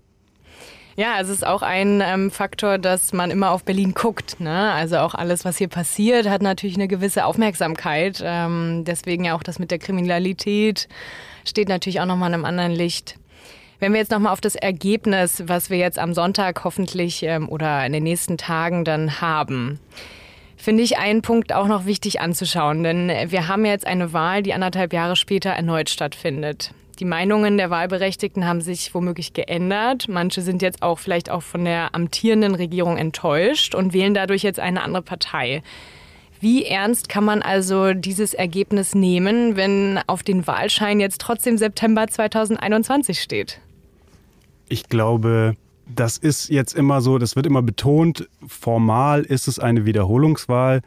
Ja, 0.97 1.21
es 1.21 1.29
ist 1.29 1.45
auch 1.45 1.61
ein 1.61 2.01
ähm, 2.03 2.31
Faktor, 2.31 2.77
dass 2.77 3.13
man 3.13 3.31
immer 3.31 3.51
auf 3.51 3.63
Berlin 3.63 3.93
guckt. 3.93 4.39
Ne? 4.39 4.71
Also 4.73 4.97
auch 4.97 5.15
alles, 5.15 5.45
was 5.45 5.57
hier 5.57 5.69
passiert, 5.69 6.27
hat 6.27 6.41
natürlich 6.41 6.75
eine 6.75 6.89
gewisse 6.89 7.25
Aufmerksamkeit. 7.25 8.21
Ähm, 8.23 8.83
deswegen 8.85 9.23
ja 9.23 9.35
auch 9.35 9.43
das 9.43 9.57
mit 9.57 9.71
der 9.71 9.79
Kriminalität 9.79 10.89
steht 11.45 11.69
natürlich 11.69 12.01
auch 12.01 12.05
nochmal 12.05 12.29
in 12.29 12.35
einem 12.35 12.45
anderen 12.45 12.71
Licht. 12.71 13.17
Wenn 13.79 13.93
wir 13.93 13.99
jetzt 13.99 14.11
nochmal 14.11 14.33
auf 14.33 14.41
das 14.41 14.55
Ergebnis, 14.55 15.43
was 15.47 15.69
wir 15.69 15.77
jetzt 15.77 15.97
am 15.97 16.13
Sonntag 16.13 16.63
hoffentlich 16.63 17.23
ähm, 17.23 17.49
oder 17.49 17.85
in 17.85 17.93
den 17.93 18.03
nächsten 18.03 18.37
Tagen 18.37 18.83
dann 18.83 19.21
haben, 19.21 19.79
finde 20.57 20.83
ich 20.83 20.99
einen 20.99 21.21
Punkt 21.21 21.53
auch 21.53 21.67
noch 21.67 21.85
wichtig 21.85 22.19
anzuschauen. 22.19 22.83
Denn 22.83 23.09
wir 23.31 23.47
haben 23.47 23.65
jetzt 23.65 23.87
eine 23.87 24.11
Wahl, 24.11 24.43
die 24.43 24.53
anderthalb 24.53 24.91
Jahre 24.91 25.15
später 25.15 25.51
erneut 25.51 25.89
stattfindet. 25.89 26.73
Die 27.01 27.05
Meinungen 27.05 27.57
der 27.57 27.71
Wahlberechtigten 27.71 28.45
haben 28.45 28.61
sich 28.61 28.93
womöglich 28.93 29.33
geändert. 29.33 30.05
Manche 30.07 30.43
sind 30.43 30.61
jetzt 30.61 30.83
auch 30.83 30.99
vielleicht 30.99 31.31
auch 31.31 31.41
von 31.41 31.65
der 31.65 31.95
amtierenden 31.95 32.53
Regierung 32.53 32.95
enttäuscht 32.95 33.73
und 33.73 33.91
wählen 33.91 34.13
dadurch 34.13 34.43
jetzt 34.43 34.59
eine 34.59 34.83
andere 34.83 35.01
Partei. 35.01 35.63
Wie 36.39 36.63
ernst 36.63 37.09
kann 37.09 37.25
man 37.25 37.41
also 37.41 37.95
dieses 37.95 38.35
Ergebnis 38.35 38.93
nehmen, 38.93 39.55
wenn 39.55 39.99
auf 40.05 40.21
den 40.21 40.45
Wahlschein 40.45 40.99
jetzt 40.99 41.19
trotzdem 41.21 41.57
September 41.57 42.05
2021 42.05 43.19
steht? 43.19 43.59
Ich 44.69 44.87
glaube, 44.87 45.55
das 45.87 46.19
ist 46.19 46.49
jetzt 46.49 46.75
immer 46.75 47.01
so, 47.01 47.17
das 47.17 47.35
wird 47.35 47.47
immer 47.47 47.63
betont, 47.63 48.29
formal 48.47 49.23
ist 49.23 49.47
es 49.47 49.57
eine 49.57 49.85
Wiederholungswahl, 49.85 50.81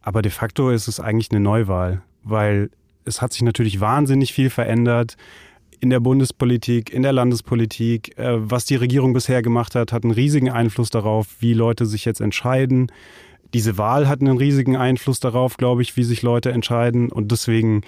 aber 0.00 0.22
de 0.22 0.30
facto 0.30 0.70
ist 0.70 0.86
es 0.86 1.00
eigentlich 1.00 1.32
eine 1.32 1.40
Neuwahl, 1.40 2.02
weil 2.22 2.70
es 3.04 3.20
hat 3.20 3.32
sich 3.32 3.42
natürlich 3.42 3.80
wahnsinnig 3.80 4.32
viel 4.32 4.50
verändert 4.50 5.16
in 5.80 5.90
der 5.90 6.00
Bundespolitik, 6.00 6.92
in 6.92 7.02
der 7.02 7.12
Landespolitik. 7.12 8.18
Äh, 8.18 8.50
was 8.50 8.64
die 8.64 8.76
Regierung 8.76 9.12
bisher 9.12 9.42
gemacht 9.42 9.74
hat, 9.74 9.92
hat 9.92 10.04
einen 10.04 10.12
riesigen 10.12 10.50
Einfluss 10.50 10.90
darauf, 10.90 11.28
wie 11.40 11.54
Leute 11.54 11.86
sich 11.86 12.04
jetzt 12.04 12.20
entscheiden. 12.20 12.90
Diese 13.54 13.78
Wahl 13.78 14.08
hat 14.08 14.20
einen 14.20 14.36
riesigen 14.36 14.76
Einfluss 14.76 15.20
darauf, 15.20 15.56
glaube 15.56 15.82
ich, 15.82 15.96
wie 15.96 16.04
sich 16.04 16.22
Leute 16.22 16.52
entscheiden. 16.52 17.10
Und 17.10 17.30
deswegen 17.32 17.82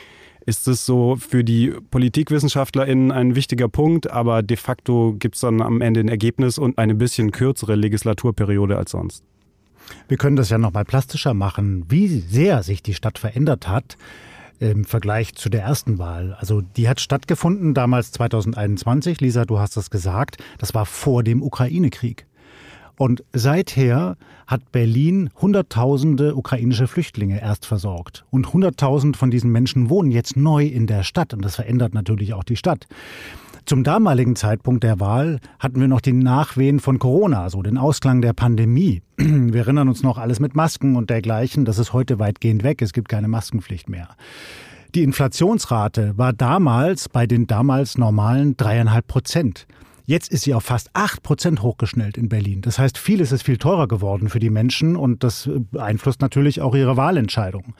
ist 0.47 0.66
es 0.66 0.87
so 0.87 1.16
für 1.16 1.45
die 1.45 1.75
PolitikwissenschaftlerInnen 1.90 3.12
ein 3.12 3.35
wichtiger 3.35 3.68
Punkt, 3.68 4.11
aber 4.11 4.42
de 4.42 4.57
facto 4.57 5.14
gibt 5.18 5.35
es 5.35 5.42
dann 5.42 5.61
am 5.61 5.83
Ende 5.83 6.00
ein 6.00 6.09
Ergebnis 6.09 6.57
und 6.57 6.78
eine 6.78 6.95
bisschen 6.95 7.33
kürzere 7.33 7.75
Legislaturperiode 7.75 8.76
als 8.76 8.92
sonst. 8.92 9.25
Wir 10.07 10.16
können 10.16 10.37
das 10.37 10.50
ja 10.50 10.59
noch 10.59 10.73
mal 10.73 10.85
plastischer 10.85 11.35
machen, 11.35 11.85
wie 11.88 12.09
sehr 12.09 12.62
sich 12.62 12.83
die 12.83 12.95
Stadt 12.95 13.18
verändert 13.18 13.68
hat 13.68 13.97
im 14.61 14.85
Vergleich 14.85 15.35
zu 15.35 15.49
der 15.49 15.62
ersten 15.62 15.99
Wahl. 15.99 16.37
Also 16.38 16.61
die 16.61 16.88
hat 16.88 17.00
stattgefunden 17.00 17.75
damals 17.75 18.12
2021. 18.12 19.21
Lisa, 19.21 19.45
du 19.45 19.59
hast 19.59 19.77
das 19.77 19.91
gesagt. 19.91 20.38
Das 20.59 20.75
war 20.75 20.87
vor 20.87 21.23
dem 21.23 21.43
Ukraine-Krieg. 21.43 22.27
Und 22.97 23.23
seither 23.33 24.17
hat 24.49 24.73
Berlin 24.73 25.31
Hunderttausende 25.41 26.35
ukrainische 26.35 26.88
Flüchtlinge 26.88 27.41
erst 27.41 27.65
versorgt. 27.65 28.25
Und 28.31 28.53
Hunderttausend 28.53 29.17
von 29.17 29.31
diesen 29.31 29.53
Menschen 29.53 29.88
wohnen 29.88 30.11
jetzt 30.11 30.37
neu 30.37 30.65
in 30.65 30.88
der 30.88 31.05
Stadt. 31.05 31.33
Und 31.33 31.45
das 31.45 31.55
verändert 31.55 31.95
natürlich 31.95 32.35
auch 32.35 32.45
die 32.45 32.57
Stadt. 32.57 32.88
Zum 33.69 33.85
damaligen 33.85 34.35
Zeitpunkt 34.35 34.83
der 34.83 34.99
Wahl 34.99 35.41
hatten 35.59 35.79
wir 35.79 35.89
noch 35.89 36.01
die 36.01 36.15
Nachwehen 36.15 36.81
von 36.81 36.99
Corona, 36.99 37.51
so 37.51 37.61
den 37.61 37.77
Ausklang 37.77 38.23
der 38.23 38.33
Pandemie. 38.33 39.03
Wir 39.19 39.61
erinnern 39.61 39.91
uns 39.91 40.03
noch 40.03 40.17
alles 40.17 40.41
mit 40.41 40.57
Masken 40.57 40.97
und 40.97 41.11
dergleichen. 41.11 41.67
Das 41.67 41.79
ist 41.79 41.93
heute 41.93 42.19
weitgehend 42.19 42.63
weg. 42.65 42.81
Es 42.81 42.95
gibt 42.95 43.11
keine 43.11 43.29
Maskenpflicht 43.29 43.91
mehr. 43.91 44.09
Die 44.95 45.03
Inflationsrate 45.03 46.17
war 46.17 46.33
damals 46.33 47.11
bei 47.11 47.27
den 47.27 47.47
damals 47.47 47.99
normalen 47.99 48.57
dreieinhalb 48.57 49.07
Prozent. 49.07 49.67
Jetzt 50.07 50.33
ist 50.33 50.45
sie 50.45 50.55
auf 50.55 50.65
fast 50.65 50.89
acht 50.95 51.23
Prozent 51.23 51.61
hochgeschnellt 51.61 52.17
in 52.17 52.31
Berlin. 52.31 52.63
Das 52.63 52.79
heißt, 52.79 52.97
vieles 52.97 53.33
ist 53.33 53.43
viel 53.43 53.59
teurer 53.59 53.87
geworden 53.87 54.31
für 54.31 54.39
die 54.39 54.49
Menschen 54.49 54.97
und 54.97 55.23
das 55.23 55.51
beeinflusst 55.71 56.23
natürlich 56.23 56.63
auch 56.63 56.75
ihre 56.75 56.97
Wahlentscheidung 56.97 57.75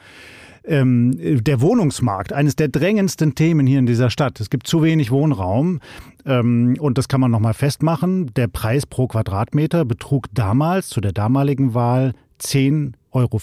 ähm, 0.65 1.43
der 1.43 1.61
Wohnungsmarkt, 1.61 2.33
eines 2.33 2.55
der 2.55 2.67
drängendsten 2.67 3.35
Themen 3.35 3.67
hier 3.67 3.79
in 3.79 3.85
dieser 3.85 4.09
Stadt. 4.09 4.39
Es 4.39 4.49
gibt 4.49 4.67
zu 4.67 4.83
wenig 4.83 5.11
Wohnraum 5.11 5.79
ähm, 6.25 6.75
und 6.79 6.97
das 6.97 7.07
kann 7.07 7.21
man 7.21 7.31
nochmal 7.31 7.53
festmachen. 7.53 8.33
Der 8.35 8.47
Preis 8.47 8.85
pro 8.85 9.07
Quadratmeter 9.07 9.85
betrug 9.85 10.27
damals, 10.33 10.89
zu 10.89 11.01
der 11.01 11.11
damaligen 11.11 11.73
Wahl, 11.73 12.13
10,50 12.41 12.93
Euro. 13.11 13.39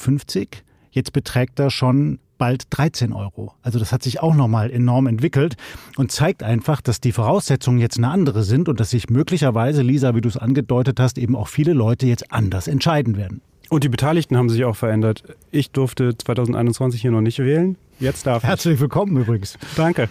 Jetzt 0.90 1.12
beträgt 1.12 1.58
er 1.58 1.70
schon 1.70 2.18
bald 2.38 2.64
13 2.70 3.12
Euro. 3.12 3.54
Also 3.62 3.78
das 3.78 3.92
hat 3.92 4.02
sich 4.02 4.20
auch 4.20 4.34
nochmal 4.34 4.70
enorm 4.70 5.06
entwickelt 5.06 5.56
und 5.96 6.12
zeigt 6.12 6.42
einfach, 6.42 6.80
dass 6.80 7.00
die 7.00 7.12
Voraussetzungen 7.12 7.78
jetzt 7.78 7.98
eine 7.98 8.08
andere 8.08 8.42
sind 8.42 8.68
und 8.68 8.80
dass 8.80 8.90
sich 8.90 9.08
möglicherweise, 9.10 9.82
Lisa, 9.82 10.14
wie 10.14 10.20
du 10.20 10.28
es 10.28 10.36
angedeutet 10.36 11.00
hast, 11.00 11.18
eben 11.18 11.34
auch 11.36 11.48
viele 11.48 11.72
Leute 11.72 12.06
jetzt 12.06 12.32
anders 12.32 12.68
entscheiden 12.68 13.16
werden. 13.16 13.40
Und 13.68 13.84
die 13.84 13.88
Beteiligten 13.88 14.36
haben 14.36 14.48
sich 14.48 14.64
auch 14.64 14.76
verändert. 14.76 15.22
Ich 15.50 15.70
durfte 15.70 16.16
2021 16.16 17.00
hier 17.00 17.10
noch 17.10 17.20
nicht 17.20 17.38
wählen. 17.38 17.76
Jetzt 17.98 18.26
darf 18.26 18.42
ich. 18.42 18.48
Herzlich 18.48 18.78
willkommen 18.78 19.16
übrigens. 19.16 19.58
Danke. 19.76 20.08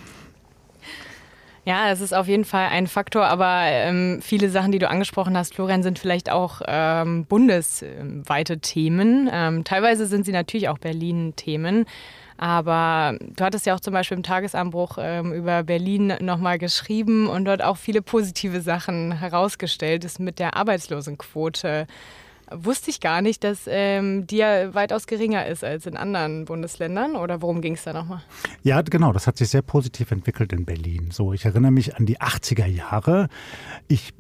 Ja, 1.64 1.90
es 1.90 2.00
ist 2.00 2.14
auf 2.14 2.28
jeden 2.28 2.46
Fall 2.46 2.68
ein 2.68 2.86
Faktor, 2.86 3.26
aber 3.26 3.62
ähm, 3.64 4.20
viele 4.22 4.52
Sachen, 4.52 4.72
die 4.72 4.78
du 4.78 4.88
angesprochen 4.88 5.36
hast, 5.36 5.56
Florian, 5.56 5.82
sind 5.82 5.98
vielleicht 5.98 6.30
auch 6.30 6.62
ähm, 6.68 7.26
bundesweite 7.26 8.60
Themen. 8.60 9.28
Ähm, 9.34 9.64
teilweise 9.64 10.06
sind 10.06 10.28
sie 10.28 10.32
natürlich 10.32 10.70
auch 10.70 10.78
Berlin-Themen. 10.78 11.86
Aber 12.38 13.18
du 13.20 13.44
hattest 13.44 13.66
ja 13.66 13.74
auch 13.74 13.80
zum 13.80 13.94
Beispiel 13.94 14.18
im 14.18 14.24
Tagesanbruch 14.24 14.98
ähm, 15.00 15.34
über 15.34 15.64
Berlin 15.64 16.14
nochmal 16.20 16.60
geschrieben 16.60 17.28
und 17.28 17.46
dort 17.46 17.64
auch 17.64 17.78
viele 17.78 18.02
positive 18.02 18.62
Sachen 18.62 19.14
herausgestellt. 19.14 20.04
Das 20.04 20.20
mit 20.20 20.38
der 20.38 20.56
Arbeitslosenquote 20.58 21.88
wusste 22.52 22.90
ich 22.90 23.00
gar 23.00 23.22
nicht, 23.22 23.44
dass 23.44 23.62
ähm, 23.68 24.28
die 24.28 24.38
ja 24.38 24.74
weitaus 24.74 25.08
geringer 25.08 25.46
ist 25.48 25.64
als 25.64 25.86
in 25.86 25.98
anderen 25.98 26.46
Bundesländern. 26.46 27.16
Oder 27.16 27.42
worum 27.42 27.62
ging 27.62 27.74
es 27.74 27.84
da 27.84 27.94
nochmal? 27.94 28.22
Ja, 28.64 28.82
genau. 28.82 29.14
Das 29.14 29.28
hat 29.28 29.38
sich 29.38 29.50
sehr 29.50 29.62
positiv 29.62 30.12
entwickelt 30.12 30.54
in 30.54 30.66
Berlin. 30.66 31.10
So, 31.12 31.34
ich 31.34 31.46
erinnere 31.46 31.72
mich 31.72 31.96
an 31.96 32.06
die 32.06 32.20
80er 32.20 32.66
Jahre. 32.66 33.30
Ich 33.88 34.14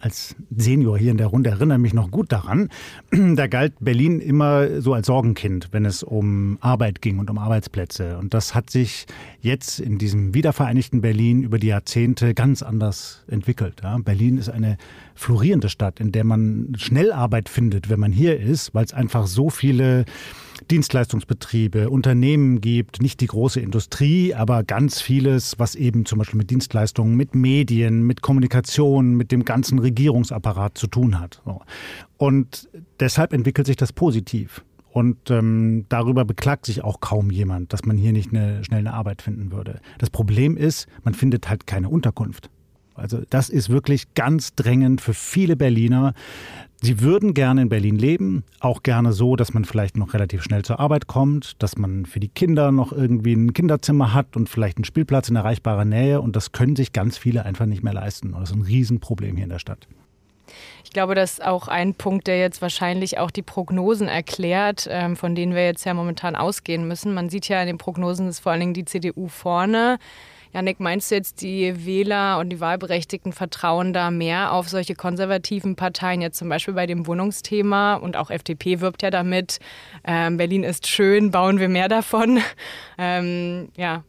als 0.00 0.34
Senior 0.56 0.98
hier 0.98 1.10
in 1.10 1.16
der 1.16 1.28
Runde 1.28 1.50
erinnere 1.50 1.78
mich 1.78 1.94
noch 1.94 2.10
gut 2.10 2.32
daran. 2.32 2.68
Da 3.36 3.46
galt 3.46 3.74
Berlin 3.80 4.20
immer 4.20 4.80
so 4.80 4.94
als 4.94 5.06
Sorgenkind, 5.06 5.68
wenn 5.72 5.84
es 5.84 6.02
um 6.02 6.58
Arbeit 6.60 7.02
ging 7.02 7.18
und 7.18 7.28
um 7.30 7.38
Arbeitsplätze. 7.38 8.18
Und 8.18 8.34
das 8.34 8.54
hat 8.54 8.70
sich 8.70 9.06
jetzt 9.40 9.80
in 9.80 9.98
diesem 9.98 10.32
wiedervereinigten 10.32 11.00
Berlin 11.00 11.42
über 11.42 11.58
die 11.58 11.68
Jahrzehnte 11.68 12.34
ganz 12.34 12.62
anders 12.62 13.24
entwickelt. 13.28 13.80
Ja, 13.82 13.98
Berlin 13.98 14.38
ist 14.38 14.48
eine 14.48 14.78
florierende 15.14 15.68
Stadt, 15.68 16.00
in 16.00 16.12
der 16.12 16.24
man 16.24 16.74
schnell 16.76 17.12
Arbeit 17.12 17.48
findet, 17.48 17.88
wenn 17.90 18.00
man 18.00 18.12
hier 18.12 18.40
ist, 18.40 18.74
weil 18.74 18.84
es 18.84 18.94
einfach 18.94 19.26
so 19.26 19.50
viele 19.50 20.04
Dienstleistungsbetriebe, 20.70 21.90
Unternehmen 21.90 22.60
gibt, 22.60 23.02
nicht 23.02 23.20
die 23.20 23.26
große 23.26 23.60
Industrie, 23.60 24.34
aber 24.34 24.64
ganz 24.64 25.00
vieles, 25.00 25.58
was 25.58 25.74
eben 25.74 26.06
zum 26.06 26.18
Beispiel 26.18 26.38
mit 26.38 26.50
Dienstleistungen, 26.50 27.16
mit 27.16 27.34
Medien, 27.34 28.02
mit 28.02 28.22
Kommunikation, 28.22 29.14
mit 29.14 29.32
dem 29.32 29.44
ganzen 29.44 29.78
Regierungsapparat 29.78 30.76
zu 30.78 30.86
tun 30.86 31.20
hat. 31.20 31.42
Und 32.16 32.68
deshalb 33.00 33.32
entwickelt 33.32 33.66
sich 33.66 33.76
das 33.76 33.92
positiv. 33.92 34.64
Und 34.90 35.30
ähm, 35.30 35.84
darüber 35.90 36.24
beklagt 36.24 36.64
sich 36.64 36.82
auch 36.82 37.00
kaum 37.00 37.30
jemand, 37.30 37.74
dass 37.74 37.84
man 37.84 37.98
hier 37.98 38.12
nicht 38.12 38.32
eine 38.32 38.64
schnelle 38.64 38.94
Arbeit 38.94 39.20
finden 39.20 39.52
würde. 39.52 39.80
Das 39.98 40.08
Problem 40.08 40.56
ist, 40.56 40.86
man 41.04 41.12
findet 41.12 41.50
halt 41.50 41.66
keine 41.66 41.90
Unterkunft. 41.90 42.48
Also 42.94 43.20
das 43.28 43.50
ist 43.50 43.68
wirklich 43.68 44.14
ganz 44.14 44.54
drängend 44.54 45.02
für 45.02 45.12
viele 45.12 45.54
Berliner. 45.54 46.14
Sie 46.82 47.00
würden 47.00 47.32
gerne 47.32 47.62
in 47.62 47.68
Berlin 47.68 47.96
leben, 47.96 48.44
auch 48.60 48.82
gerne 48.82 49.12
so, 49.12 49.34
dass 49.34 49.54
man 49.54 49.64
vielleicht 49.64 49.96
noch 49.96 50.12
relativ 50.12 50.42
schnell 50.42 50.62
zur 50.62 50.78
Arbeit 50.78 51.06
kommt, 51.06 51.62
dass 51.62 51.78
man 51.78 52.04
für 52.04 52.20
die 52.20 52.28
Kinder 52.28 52.70
noch 52.70 52.92
irgendwie 52.92 53.32
ein 53.32 53.54
Kinderzimmer 53.54 54.12
hat 54.12 54.36
und 54.36 54.48
vielleicht 54.48 54.76
einen 54.76 54.84
Spielplatz 54.84 55.28
in 55.28 55.36
erreichbarer 55.36 55.86
Nähe. 55.86 56.20
Und 56.20 56.36
das 56.36 56.52
können 56.52 56.76
sich 56.76 56.92
ganz 56.92 57.16
viele 57.16 57.44
einfach 57.44 57.66
nicht 57.66 57.82
mehr 57.82 57.94
leisten. 57.94 58.34
Und 58.34 58.40
das 58.40 58.50
ist 58.50 58.56
ein 58.56 58.62
Riesenproblem 58.62 59.36
hier 59.36 59.44
in 59.44 59.50
der 59.50 59.58
Stadt. 59.58 59.88
Ich 60.84 60.90
glaube, 60.90 61.14
das 61.14 61.32
ist 61.32 61.44
auch 61.44 61.66
ein 61.68 61.94
Punkt, 61.94 62.26
der 62.26 62.38
jetzt 62.38 62.62
wahrscheinlich 62.62 63.18
auch 63.18 63.30
die 63.30 63.42
Prognosen 63.42 64.06
erklärt, 64.06 64.86
ähm, 64.90 65.16
von 65.16 65.34
denen 65.34 65.54
wir 65.54 65.64
jetzt 65.64 65.84
ja 65.84 65.94
momentan 65.94 66.36
ausgehen 66.36 66.86
müssen. 66.86 67.14
Man 67.14 67.30
sieht 67.30 67.48
ja 67.48 67.60
in 67.60 67.66
den 67.66 67.78
Prognosen 67.78 68.28
ist 68.28 68.40
vor 68.40 68.52
allen 68.52 68.60
Dingen 68.60 68.74
die 68.74 68.84
CDU 68.84 69.28
vorne. 69.28 69.98
Janik, 70.52 70.80
meinst 70.80 71.10
du 71.10 71.16
jetzt, 71.16 71.42
die 71.42 71.86
Wähler 71.86 72.38
und 72.38 72.50
die 72.50 72.60
Wahlberechtigten 72.60 73.32
vertrauen 73.32 73.92
da 73.92 74.10
mehr 74.10 74.52
auf 74.52 74.68
solche 74.68 74.94
konservativen 74.94 75.76
Parteien, 75.76 76.20
jetzt 76.20 76.38
zum 76.38 76.48
Beispiel 76.48 76.74
bei 76.74 76.86
dem 76.86 77.06
Wohnungsthema 77.06 77.94
und 77.94 78.16
auch 78.16 78.30
FDP 78.30 78.80
wirbt 78.80 79.02
ja 79.02 79.10
damit, 79.10 79.58
ähm, 80.04 80.36
Berlin 80.36 80.62
ist 80.62 80.86
schön, 80.86 81.30
bauen 81.30 81.58
wir 81.58 81.68
mehr 81.68 81.88
davon. 81.88 82.40
Ähm, 82.98 83.68
ja. 83.76 84.04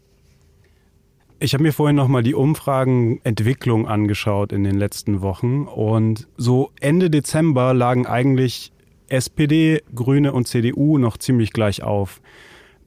Ich 1.40 1.54
habe 1.54 1.62
mir 1.64 1.74
vorhin 1.74 1.96
nochmal 1.96 2.24
die 2.24 2.34
Umfragenentwicklung 2.34 3.88
angeschaut 3.88 4.54
in 4.54 4.64
den 4.64 4.78
letzten 4.78 5.22
Wochen 5.22 5.64
und 5.64 6.28
so 6.38 6.72
Ende 6.80 7.10
Dezember 7.10 7.74
lagen 7.74 8.08
eigentlich 8.08 8.72
SPD, 9.10 9.84
Grüne 9.94 10.34
und 10.34 10.48
CDU 10.48 10.98
noch 10.98 11.18
ziemlich 11.18 11.54
gleich 11.54 11.84
auf. 11.84 12.22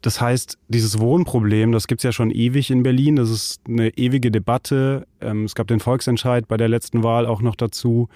Das 0.01 0.19
heißt, 0.19 0.57
dieses 0.67 0.99
Wohnproblem, 0.99 1.71
das 1.71 1.87
gibt 1.87 1.99
es 1.99 2.03
ja 2.03 2.11
schon 2.11 2.31
ewig 2.31 2.71
in 2.71 2.83
Berlin. 2.83 3.15
Das 3.15 3.29
ist 3.29 3.61
eine 3.67 3.89
ewige 3.97 4.31
Debatte. 4.31 5.05
Ähm, 5.21 5.45
es 5.45 5.55
gab 5.55 5.67
den 5.67 5.79
Volksentscheid 5.79 6.47
bei 6.47 6.57
der 6.57 6.69
letzten 6.69 7.03
Wahl 7.03 7.25
auch 7.27 7.41
noch 7.41 7.55
dazu. 7.55 8.09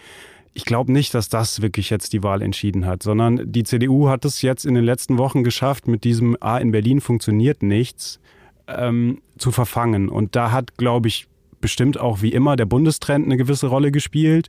Ich 0.53 0.65
glaube 0.65 0.91
nicht, 0.91 1.13
dass 1.13 1.29
das 1.29 1.61
wirklich 1.61 1.89
jetzt 1.89 2.13
die 2.13 2.23
Wahl 2.23 2.41
entschieden 2.41 2.85
hat, 2.85 3.03
sondern 3.03 3.41
die 3.51 3.63
CDU 3.63 4.09
hat 4.09 4.25
es 4.25 4.41
jetzt 4.41 4.65
in 4.65 4.73
den 4.73 4.85
letzten 4.85 5.17
Wochen 5.17 5.43
geschafft, 5.43 5.87
mit 5.87 6.03
diesem 6.03 6.37
Ah, 6.39 6.57
in 6.57 6.71
Berlin 6.71 7.01
funktioniert 7.01 7.61
nichts 7.61 8.19
ähm, 8.67 9.21
zu 9.37 9.51
verfangen. 9.51 10.09
Und 10.09 10.35
da 10.35 10.51
hat, 10.51 10.77
glaube 10.77 11.09
ich, 11.09 11.27
bestimmt 11.61 11.99
auch 11.99 12.21
wie 12.21 12.29
immer 12.29 12.55
der 12.55 12.65
Bundestrend 12.65 13.25
eine 13.25 13.37
gewisse 13.37 13.67
Rolle 13.67 13.91
gespielt, 13.91 14.47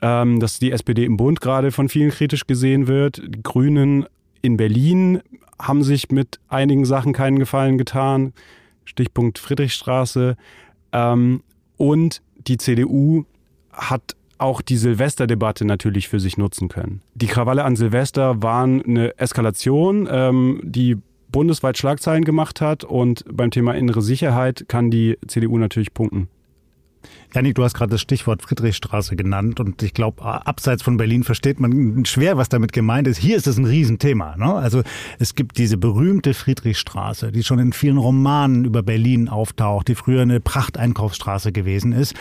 ähm, 0.00 0.40
dass 0.40 0.58
die 0.58 0.72
SPD 0.72 1.04
im 1.04 1.16
Bund 1.16 1.40
gerade 1.40 1.70
von 1.70 1.88
vielen 1.88 2.10
kritisch 2.10 2.46
gesehen 2.46 2.86
wird. 2.86 3.22
Die 3.24 3.42
Grünen 3.42 4.06
in 4.42 4.56
Berlin 4.56 5.22
haben 5.60 5.82
sich 5.82 6.10
mit 6.10 6.40
einigen 6.48 6.84
Sachen 6.84 7.12
keinen 7.12 7.38
Gefallen 7.38 7.78
getan. 7.78 8.32
Stichpunkt 8.84 9.38
Friedrichstraße. 9.38 10.36
Ähm, 10.92 11.42
und 11.76 12.22
die 12.36 12.58
CDU 12.58 13.24
hat 13.72 14.16
auch 14.38 14.60
die 14.60 14.76
Silvesterdebatte 14.76 15.64
natürlich 15.64 16.08
für 16.08 16.20
sich 16.20 16.36
nutzen 16.36 16.68
können. 16.68 17.00
Die 17.14 17.28
Krawalle 17.28 17.64
an 17.64 17.76
Silvester 17.76 18.42
waren 18.42 18.82
eine 18.82 19.16
Eskalation, 19.18 20.08
ähm, 20.10 20.60
die 20.64 20.96
bundesweit 21.30 21.78
Schlagzeilen 21.78 22.24
gemacht 22.24 22.60
hat 22.60 22.84
und 22.84 23.24
beim 23.30 23.50
Thema 23.50 23.72
innere 23.72 24.02
Sicherheit 24.02 24.66
kann 24.68 24.90
die 24.90 25.16
CDU 25.26 25.58
natürlich 25.58 25.94
punkten. 25.94 26.28
Janik, 27.34 27.54
du 27.54 27.64
hast 27.64 27.72
gerade 27.72 27.90
das 27.90 28.02
Stichwort 28.02 28.42
Friedrichstraße 28.42 29.16
genannt 29.16 29.58
und 29.58 29.82
ich 29.82 29.94
glaube, 29.94 30.22
abseits 30.22 30.82
von 30.82 30.98
Berlin 30.98 31.24
versteht 31.24 31.60
man 31.60 32.04
schwer, 32.04 32.36
was 32.36 32.50
damit 32.50 32.74
gemeint 32.74 33.08
ist. 33.08 33.16
Hier 33.16 33.38
ist 33.38 33.46
es 33.46 33.56
ein 33.56 33.64
Riesenthema. 33.64 34.36
Ne? 34.36 34.52
Also 34.54 34.82
es 35.18 35.34
gibt 35.34 35.56
diese 35.56 35.78
berühmte 35.78 36.34
Friedrichstraße, 36.34 37.32
die 37.32 37.42
schon 37.42 37.58
in 37.58 37.72
vielen 37.72 37.96
Romanen 37.96 38.66
über 38.66 38.82
Berlin 38.82 39.30
auftaucht, 39.30 39.88
die 39.88 39.94
früher 39.94 40.20
eine 40.20 40.40
Prachteinkaufsstraße 40.40 41.52
gewesen 41.52 41.92
ist. 41.92 42.14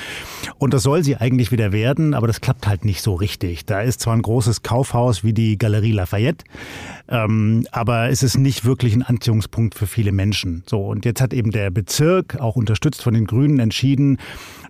Und 0.58 0.74
das 0.74 0.84
soll 0.84 1.04
sie 1.04 1.18
eigentlich 1.18 1.52
wieder 1.52 1.74
werden, 1.74 2.14
aber 2.14 2.28
das 2.28 2.40
klappt 2.40 2.66
halt 2.66 2.86
nicht 2.86 3.02
so 3.02 3.14
richtig. 3.14 3.66
Da 3.66 3.82
ist 3.82 4.00
zwar 4.00 4.14
ein 4.14 4.22
großes 4.22 4.64
Kaufhaus 4.64 5.26
wie 5.26 5.34
die 5.34 5.58
Galerie 5.58 5.92
Lafayette, 5.92 6.46
ähm, 7.10 7.68
aber 7.74 8.08
es 8.08 8.24
ist 8.24 8.38
nicht 8.38 8.64
wirklich 8.64 8.94
ein 8.94 9.04
Anziehungspunkt 9.04 9.76
für 9.76 9.88
viele 9.88 10.14
Menschen. 10.14 10.64
So, 10.68 10.86
und 10.88 11.04
jetzt 11.04 11.20
hat 11.20 11.34
eben 11.34 11.52
der 11.52 11.70
Bezirk, 11.70 12.40
auch 12.40 12.56
unterstützt 12.56 13.04
von 13.04 13.14
den 13.14 13.26
Grünen, 13.26 13.60
entschieden, 13.60 14.18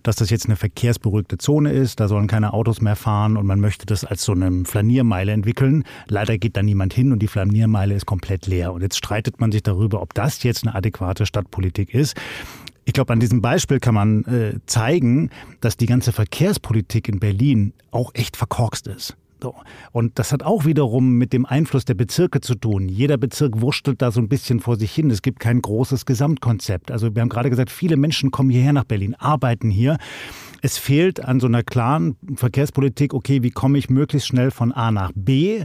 dass 0.02 0.16
das 0.16 0.30
jetzt 0.30 0.46
eine 0.46 0.56
verkehrsberuhigte 0.56 1.38
Zone 1.38 1.72
ist. 1.72 2.00
Da 2.00 2.08
sollen 2.08 2.26
keine 2.26 2.52
Autos 2.52 2.80
mehr 2.80 2.96
fahren 2.96 3.36
und 3.36 3.46
man 3.46 3.60
möchte 3.60 3.86
das 3.86 4.04
als 4.04 4.24
so 4.24 4.32
eine 4.32 4.64
Flaniermeile 4.64 5.32
entwickeln. 5.32 5.84
Leider 6.08 6.38
geht 6.38 6.56
da 6.56 6.62
niemand 6.62 6.94
hin 6.94 7.12
und 7.12 7.20
die 7.20 7.28
Flaniermeile 7.28 7.94
ist 7.94 8.06
komplett 8.06 8.46
leer. 8.46 8.72
Und 8.72 8.82
jetzt 8.82 8.96
streitet 8.96 9.40
man 9.40 9.52
sich 9.52 9.62
darüber, 9.62 10.02
ob 10.02 10.14
das 10.14 10.42
jetzt 10.42 10.64
eine 10.64 10.74
adäquate 10.74 11.26
Stadtpolitik 11.26 11.94
ist. 11.94 12.16
Ich 12.84 12.92
glaube, 12.92 13.12
an 13.12 13.20
diesem 13.20 13.40
Beispiel 13.40 13.78
kann 13.78 13.94
man 13.94 14.24
äh, 14.24 14.58
zeigen, 14.66 15.30
dass 15.60 15.76
die 15.76 15.86
ganze 15.86 16.12
Verkehrspolitik 16.12 17.08
in 17.08 17.20
Berlin 17.20 17.72
auch 17.92 18.10
echt 18.14 18.36
verkorkst 18.36 18.88
ist. 18.88 19.16
Und 19.92 20.18
das 20.18 20.32
hat 20.32 20.42
auch 20.42 20.64
wiederum 20.64 21.12
mit 21.12 21.32
dem 21.32 21.46
Einfluss 21.46 21.84
der 21.84 21.94
Bezirke 21.94 22.40
zu 22.40 22.54
tun. 22.54 22.88
Jeder 22.88 23.16
Bezirk 23.16 23.60
wurschtelt 23.60 24.02
da 24.02 24.10
so 24.10 24.20
ein 24.20 24.28
bisschen 24.28 24.60
vor 24.60 24.76
sich 24.76 24.92
hin. 24.92 25.10
Es 25.10 25.22
gibt 25.22 25.40
kein 25.40 25.60
großes 25.60 26.06
Gesamtkonzept. 26.06 26.90
Also 26.90 27.14
wir 27.14 27.22
haben 27.22 27.28
gerade 27.28 27.50
gesagt, 27.50 27.70
viele 27.70 27.96
Menschen 27.96 28.30
kommen 28.30 28.50
hierher 28.50 28.72
nach 28.72 28.84
Berlin, 28.84 29.14
arbeiten 29.18 29.70
hier. 29.70 29.98
Es 30.62 30.78
fehlt 30.78 31.24
an 31.24 31.40
so 31.40 31.46
einer 31.46 31.62
klaren 31.62 32.16
Verkehrspolitik, 32.36 33.14
okay, 33.14 33.42
wie 33.42 33.50
komme 33.50 33.78
ich 33.78 33.90
möglichst 33.90 34.28
schnell 34.28 34.50
von 34.50 34.72
A 34.72 34.92
nach 34.92 35.10
B? 35.14 35.64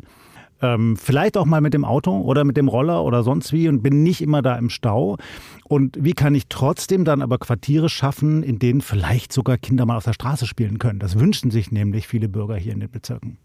Ähm, 0.62 0.98
vielleicht 0.98 1.38
auch 1.38 1.46
mal 1.46 1.62
mit 1.62 1.74
dem 1.74 1.86
Auto 1.86 2.20
oder 2.20 2.44
mit 2.44 2.58
dem 2.58 2.68
Roller 2.68 3.04
oder 3.04 3.24
sonst 3.24 3.54
wie 3.54 3.70
und 3.70 3.84
bin 3.84 4.02
nicht 4.02 4.22
immer 4.22 4.42
da 4.42 4.58
im 4.58 4.70
Stau. 4.70 5.18
Und 5.66 5.98
wie 6.02 6.14
kann 6.14 6.34
ich 6.34 6.48
trotzdem 6.50 7.06
dann 7.06 7.22
aber 7.22 7.38
Quartiere 7.38 7.90
schaffen, 7.90 8.42
in 8.42 8.58
denen 8.58 8.82
vielleicht 8.82 9.32
sogar 9.32 9.58
Kinder 9.58 9.86
mal 9.86 9.98
auf 9.98 10.06
der 10.06 10.14
Straße 10.14 10.48
spielen 10.48 10.80
können? 10.80 11.00
Das 11.00 11.20
wünschen 11.20 11.52
sich 11.52 11.72
nämlich 11.72 12.08
viele 12.08 12.28
Bürger 12.28 12.56
hier 12.56 12.74
in 12.74 12.80
den 12.80 12.90
Bezirken. 12.90 13.38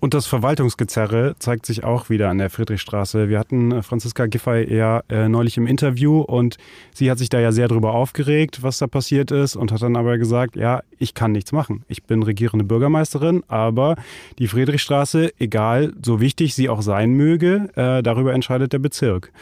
Und 0.00 0.14
das 0.14 0.26
Verwaltungsgezerre 0.26 1.34
zeigt 1.38 1.66
sich 1.66 1.84
auch 1.84 2.08
wieder 2.08 2.30
an 2.30 2.38
der 2.38 2.48
Friedrichstraße. 2.48 3.28
Wir 3.28 3.38
hatten 3.38 3.70
äh, 3.70 3.82
Franziska 3.82 4.26
Giffey 4.26 4.74
ja 4.74 5.02
äh, 5.10 5.28
neulich 5.28 5.58
im 5.58 5.66
Interview 5.66 6.20
und 6.22 6.56
sie 6.94 7.10
hat 7.10 7.18
sich 7.18 7.28
da 7.28 7.38
ja 7.38 7.52
sehr 7.52 7.68
drüber 7.68 7.92
aufgeregt, 7.92 8.62
was 8.62 8.78
da 8.78 8.86
passiert 8.86 9.30
ist 9.30 9.56
und 9.56 9.72
hat 9.72 9.82
dann 9.82 9.96
aber 9.96 10.16
gesagt, 10.16 10.56
ja, 10.56 10.82
ich 10.98 11.12
kann 11.12 11.32
nichts 11.32 11.52
machen. 11.52 11.84
Ich 11.86 12.04
bin 12.04 12.22
regierende 12.22 12.64
Bürgermeisterin, 12.64 13.42
aber 13.46 13.96
die 14.38 14.48
Friedrichstraße, 14.48 15.34
egal 15.38 15.92
so 16.02 16.18
wichtig 16.18 16.54
sie 16.54 16.70
auch 16.70 16.80
sein 16.80 17.12
möge, 17.12 17.68
äh, 17.76 18.02
darüber 18.02 18.32
entscheidet 18.32 18.72
der 18.72 18.78
Bezirk. 18.78 19.32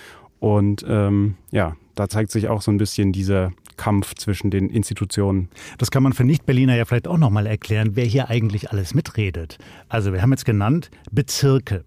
Und 0.41 0.85
ähm, 0.89 1.37
ja, 1.53 1.77
da 1.99 2.09
zeigt 2.09 2.31
sich 2.31 2.49
auch 2.49 2.63
so 2.63 2.71
ein 2.71 2.79
bisschen 2.79 3.13
dieser 3.13 3.53
Kampf 3.77 4.15
zwischen 4.15 4.51
den 4.51 4.71
Institutionen. 4.71 5.49
Das 5.79 5.91
kann 5.91 6.03
man 6.03 6.13
für 6.13 6.25
Nicht-Berliner 6.25 6.77
ja 6.77 6.85
vielleicht 6.85 7.09
auch 7.09 7.19
nochmal 7.19 7.47
erklären, 7.47 7.91
wer 7.95 8.05
hier 8.05 8.29
eigentlich 8.29 8.71
alles 8.71 8.95
mitredet. 8.95 9.59
Also 9.89 10.13
wir 10.13 10.23
haben 10.23 10.31
jetzt 10.31 10.45
genannt 10.45 10.91
Bezirke. 11.11 11.85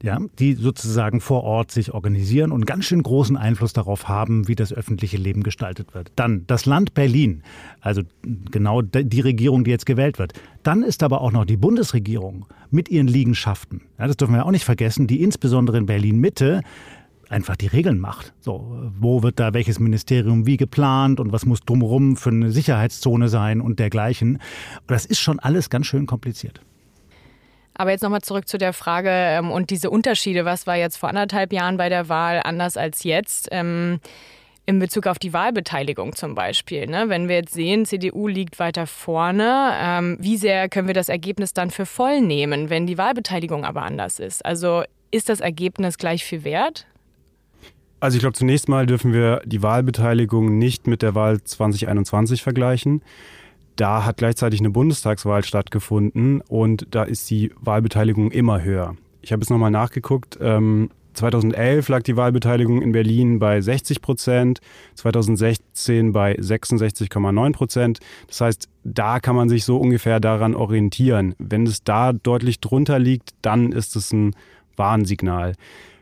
Ja, 0.00 0.20
die 0.38 0.54
sozusagen 0.54 1.20
vor 1.20 1.42
Ort 1.42 1.72
sich 1.72 1.92
organisieren 1.92 2.52
und 2.52 2.66
ganz 2.66 2.84
schön 2.84 3.02
großen 3.02 3.36
Einfluss 3.36 3.72
darauf 3.72 4.06
haben, 4.06 4.46
wie 4.46 4.54
das 4.54 4.72
öffentliche 4.72 5.16
Leben 5.16 5.42
gestaltet 5.42 5.92
wird. 5.92 6.12
Dann 6.14 6.44
das 6.46 6.66
Land 6.66 6.94
Berlin, 6.94 7.42
also 7.80 8.02
genau 8.22 8.80
die 8.80 9.20
Regierung, 9.20 9.64
die 9.64 9.72
jetzt 9.72 9.86
gewählt 9.86 10.20
wird. 10.20 10.34
Dann 10.62 10.84
ist 10.84 11.02
aber 11.02 11.20
auch 11.20 11.32
noch 11.32 11.46
die 11.46 11.56
Bundesregierung 11.56 12.46
mit 12.70 12.88
ihren 12.90 13.08
Liegenschaften. 13.08 13.80
Ja, 13.98 14.06
das 14.06 14.16
dürfen 14.16 14.36
wir 14.36 14.46
auch 14.46 14.52
nicht 14.52 14.64
vergessen, 14.64 15.08
die 15.08 15.20
insbesondere 15.20 15.78
in 15.78 15.86
Berlin 15.86 16.20
Mitte 16.20 16.60
einfach 17.28 17.56
die 17.56 17.66
Regeln 17.66 17.98
macht. 17.98 18.32
So, 18.40 18.90
wo 18.98 19.22
wird 19.22 19.38
da 19.38 19.54
welches 19.54 19.78
Ministerium 19.78 20.46
wie 20.46 20.56
geplant 20.56 21.20
und 21.20 21.32
was 21.32 21.46
muss 21.46 21.60
drumherum 21.60 22.16
für 22.16 22.30
eine 22.30 22.50
Sicherheitszone 22.50 23.28
sein 23.28 23.60
und 23.60 23.78
dergleichen. 23.78 24.34
Und 24.34 24.90
das 24.90 25.06
ist 25.06 25.20
schon 25.20 25.38
alles 25.38 25.70
ganz 25.70 25.86
schön 25.86 26.06
kompliziert. 26.06 26.60
Aber 27.74 27.92
jetzt 27.92 28.02
nochmal 28.02 28.22
zurück 28.22 28.48
zu 28.48 28.58
der 28.58 28.72
Frage 28.72 29.10
ähm, 29.10 29.50
und 29.50 29.70
diese 29.70 29.90
Unterschiede. 29.90 30.44
Was 30.44 30.66
war 30.66 30.76
jetzt 30.76 30.96
vor 30.96 31.08
anderthalb 31.08 31.52
Jahren 31.52 31.76
bei 31.76 31.88
der 31.88 32.08
Wahl 32.08 32.40
anders 32.44 32.76
als 32.76 33.04
jetzt? 33.04 33.48
Ähm, 33.52 34.00
in 34.68 34.80
Bezug 34.80 35.06
auf 35.06 35.18
die 35.18 35.32
Wahlbeteiligung 35.32 36.14
zum 36.14 36.34
Beispiel. 36.34 36.86
Ne? 36.86 37.04
Wenn 37.08 37.26
wir 37.26 37.36
jetzt 37.36 37.54
sehen, 37.54 37.86
CDU 37.86 38.28
liegt 38.28 38.58
weiter 38.58 38.86
vorne, 38.86 39.72
ähm, 39.80 40.18
wie 40.20 40.36
sehr 40.36 40.68
können 40.68 40.88
wir 40.88 40.94
das 40.94 41.08
Ergebnis 41.08 41.54
dann 41.54 41.70
für 41.70 41.86
voll 41.86 42.20
nehmen, 42.20 42.68
wenn 42.68 42.86
die 42.86 42.98
Wahlbeteiligung 42.98 43.64
aber 43.64 43.84
anders 43.84 44.18
ist? 44.18 44.44
Also 44.44 44.82
ist 45.10 45.30
das 45.30 45.40
Ergebnis 45.40 45.96
gleich 45.96 46.22
viel 46.22 46.44
wert? 46.44 46.86
Also 48.00 48.16
ich 48.16 48.20
glaube, 48.20 48.34
zunächst 48.34 48.68
mal 48.68 48.86
dürfen 48.86 49.12
wir 49.12 49.42
die 49.44 49.62
Wahlbeteiligung 49.62 50.56
nicht 50.56 50.86
mit 50.86 51.02
der 51.02 51.14
Wahl 51.14 51.42
2021 51.42 52.42
vergleichen. 52.42 53.02
Da 53.74 54.04
hat 54.04 54.18
gleichzeitig 54.18 54.60
eine 54.60 54.70
Bundestagswahl 54.70 55.44
stattgefunden 55.44 56.40
und 56.42 56.86
da 56.90 57.02
ist 57.02 57.28
die 57.30 57.52
Wahlbeteiligung 57.60 58.30
immer 58.30 58.62
höher. 58.62 58.96
Ich 59.20 59.32
habe 59.32 59.42
jetzt 59.42 59.50
nochmal 59.50 59.70
nachgeguckt. 59.70 60.36
2011 60.36 61.88
ähm, 61.88 61.92
lag 61.92 62.02
die 62.02 62.16
Wahlbeteiligung 62.16 62.82
in 62.82 62.92
Berlin 62.92 63.40
bei 63.40 63.60
60 63.60 64.00
Prozent, 64.00 64.60
2016 64.94 66.12
bei 66.12 66.36
66,9 66.36 67.52
Prozent. 67.52 67.98
Das 68.28 68.40
heißt, 68.40 68.68
da 68.84 69.18
kann 69.18 69.34
man 69.34 69.48
sich 69.48 69.64
so 69.64 69.76
ungefähr 69.76 70.20
daran 70.20 70.54
orientieren. 70.54 71.34
Wenn 71.38 71.66
es 71.66 71.82
da 71.82 72.12
deutlich 72.12 72.60
drunter 72.60 72.98
liegt, 72.98 73.30
dann 73.42 73.72
ist 73.72 73.96
es 73.96 74.12
ein 74.12 74.34
Warnsignal. 74.76 75.54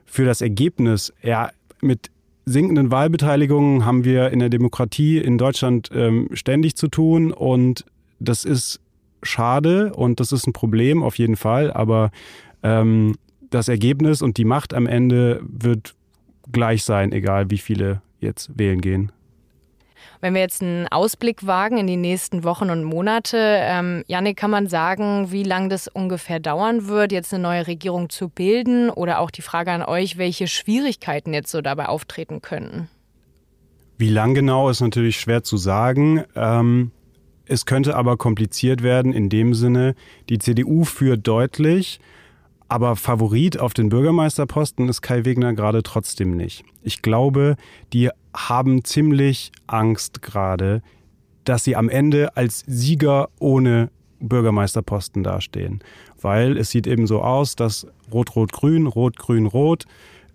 Für 0.05 0.25
das 0.25 0.41
Ergebnis, 0.41 1.13
ja, 1.23 1.51
mit 1.87 2.11
sinkenden 2.45 2.91
Wahlbeteiligungen 2.91 3.85
haben 3.85 4.05
wir 4.05 4.31
in 4.31 4.39
der 4.39 4.51
Demokratie 4.51 5.19
in 5.19 5.39
Deutschland 5.39 5.91
ähm, 5.93 6.29
ständig 6.33 6.77
zu 6.77 6.89
tun 6.89 7.33
und 7.33 7.85
das 8.21 8.45
ist 8.45 8.81
schade 9.23 9.93
und 9.93 10.21
das 10.21 10.33
ist 10.33 10.47
ein 10.47 10.53
Problem 10.53 11.03
auf 11.03 11.19
jeden 11.19 11.37
Fall, 11.37 11.73
aber 11.73 12.11
ähm, 12.63 13.17
das 13.51 13.69
Ergebnis 13.69 14.23
und 14.23 14.39
die 14.39 14.45
Macht 14.45 14.75
am 14.75 14.87
Ende 14.87 15.41
wird 15.43 15.95
gleich 16.53 16.85
sein, 16.85 17.13
egal 17.13 17.51
wie 17.51 17.59
viele 17.59 18.03
jetzt 18.21 18.57
wählen 18.59 18.81
gehen. 18.81 19.13
Wenn 20.27 20.35
wir 20.35 20.41
jetzt 20.41 20.61
einen 20.61 20.89
Ausblick 20.89 21.47
wagen 21.47 21.79
in 21.79 21.87
die 21.87 21.97
nächsten 21.97 22.43
Wochen 22.43 22.69
und 22.71 22.83
Monate, 22.83 23.39
ähm, 23.39 24.03
Janik, 24.09 24.37
kann 24.37 24.51
man 24.51 24.67
sagen, 24.67 25.31
wie 25.31 25.45
lange 25.45 25.69
das 25.69 25.87
ungefähr 25.87 26.41
dauern 26.41 26.89
wird, 26.89 27.13
jetzt 27.13 27.33
eine 27.33 27.45
neue 27.45 27.69
Regierung 27.69 28.11
zu 28.11 28.29
bilden? 28.29 28.91
Oder 28.91 29.21
auch 29.21 29.31
die 29.31 29.43
Frage 29.43 29.71
an 29.71 29.85
euch, 29.85 30.19
welche 30.19 30.49
Schwierigkeiten 30.49 31.33
jetzt 31.33 31.53
so 31.53 31.61
dabei 31.61 31.87
auftreten 31.87 32.43
könnten? 32.43 32.89
Wie 33.99 34.09
lang 34.09 34.35
genau 34.35 34.69
ist 34.69 34.81
natürlich 34.81 35.21
schwer 35.21 35.45
zu 35.45 35.59
sagen. 35.59 36.25
Ähm, 36.35 36.91
es 37.45 37.65
könnte 37.65 37.95
aber 37.95 38.17
kompliziert 38.17 38.83
werden 38.83 39.13
in 39.13 39.29
dem 39.29 39.55
Sinne, 39.55 39.95
die 40.29 40.39
CDU 40.39 40.83
führt 40.83 41.25
deutlich, 41.25 42.01
aber 42.69 42.97
Favorit 42.97 43.59
auf 43.59 43.75
den 43.75 43.89
Bürgermeisterposten 43.89 44.89
ist 44.89 45.03
Kai 45.03 45.25
Wegner 45.25 45.55
gerade 45.55 45.83
trotzdem 45.83 46.37
nicht. 46.37 46.65
Ich 46.83 47.03
glaube, 47.03 47.57
die 47.93 48.11
haben 48.35 48.85
ziemlich 48.85 49.53
Angst 49.67 50.23
gerade, 50.23 50.83
dass 51.45 51.65
sie 51.65 51.77
am 51.77 51.89
Ende 51.89 52.37
als 52.37 52.65
Sieger 52.67 53.29
ohne 53.39 53.91
Bürgermeisterposten 54.21 55.23
dastehen. 55.23 55.81
Weil 56.21 56.57
es 56.57 56.71
sieht 56.71 56.87
eben 56.87 57.07
so 57.07 57.23
aus, 57.23 57.55
dass 57.55 57.87
Rot-Rot-Grün, 58.13 58.87
Rot-Grün-Rot 58.87 59.85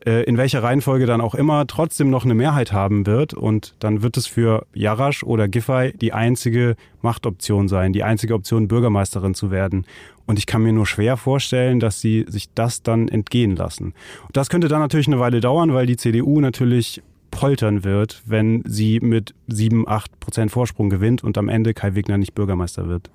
äh, 0.06 0.24
in 0.24 0.38
welcher 0.38 0.64
Reihenfolge 0.64 1.06
dann 1.06 1.22
auch 1.22 1.36
immer, 1.36 1.68
trotzdem 1.68 2.10
noch 2.10 2.26
eine 2.26 2.34
Mehrheit 2.34 2.72
haben 2.72 3.06
wird. 3.06 3.34
Und 3.34 3.76
dann 3.80 4.02
wird 4.02 4.18
es 4.18 4.28
für 4.28 4.66
Jarasch 4.74 5.24
oder 5.24 5.48
Giffey 5.48 5.94
die 5.98 6.14
einzige 6.14 6.76
Machtoption 7.02 7.68
sein, 7.68 7.94
die 7.94 8.04
einzige 8.04 8.34
Option, 8.34 8.68
Bürgermeisterin 8.68 9.34
zu 9.34 9.52
werden. 9.52 9.86
Und 10.32 10.40
ich 10.40 10.46
kann 10.46 10.64
mir 10.64 10.72
nur 10.72 10.88
schwer 10.88 11.18
vorstellen, 11.18 11.82
dass 11.82 12.00
sie 12.00 12.24
sich 12.26 12.54
das 12.54 12.84
dann 12.84 13.10
entgehen 13.10 13.58
lassen. 13.58 13.88
Und 14.28 14.38
das 14.38 14.48
könnte 14.48 14.70
dann 14.70 14.80
natürlich 14.80 15.08
eine 15.08 15.20
Weile 15.20 15.42
dauern, 15.42 15.74
weil 15.74 15.86
die 15.86 15.98
CDU 15.98 16.40
natürlich 16.40 17.04
poltern 17.32 17.84
wird, 17.84 18.24
wenn 18.26 18.64
sie 18.66 19.02
mit 19.02 19.36
sieben, 19.50 19.86
acht 19.90 20.22
Prozent 20.22 20.50
Vorsprung 20.50 20.90
gewinnt 20.90 21.22
und 21.22 21.38
am 21.38 21.50
Ende 21.50 21.74
Kai 21.74 21.96
Wegner 21.96 22.18
nicht 22.18 22.34
Bürgermeister 22.34 22.88
wird. 22.88 23.10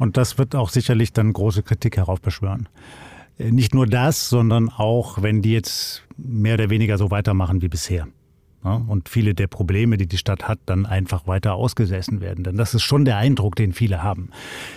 Und 0.00 0.16
das 0.16 0.36
wird 0.36 0.56
auch 0.56 0.70
sicherlich 0.70 1.12
dann 1.12 1.32
große 1.32 1.62
Kritik 1.62 1.96
heraufbeschwören. 1.96 2.68
Äh, 3.38 3.52
nicht 3.52 3.72
nur 3.72 3.86
das, 3.86 4.28
sondern 4.28 4.68
auch, 4.68 5.22
wenn 5.22 5.42
die 5.42 5.52
jetzt 5.52 6.02
mehr 6.16 6.54
oder 6.54 6.70
weniger 6.70 6.98
so 6.98 7.12
weitermachen 7.12 7.62
wie 7.62 7.68
bisher. 7.68 8.08
Ja, 8.64 8.80
und 8.86 9.08
viele 9.08 9.34
der 9.34 9.48
Probleme, 9.48 9.96
die 9.96 10.06
die 10.06 10.18
Stadt 10.18 10.46
hat, 10.46 10.60
dann 10.66 10.86
einfach 10.86 11.26
weiter 11.26 11.54
ausgesessen 11.54 12.20
werden. 12.20 12.44
Denn 12.44 12.56
das 12.56 12.74
ist 12.74 12.82
schon 12.82 13.04
der 13.04 13.16
Eindruck, 13.16 13.56
den 13.56 13.72
viele 13.72 14.04
haben. 14.04 14.30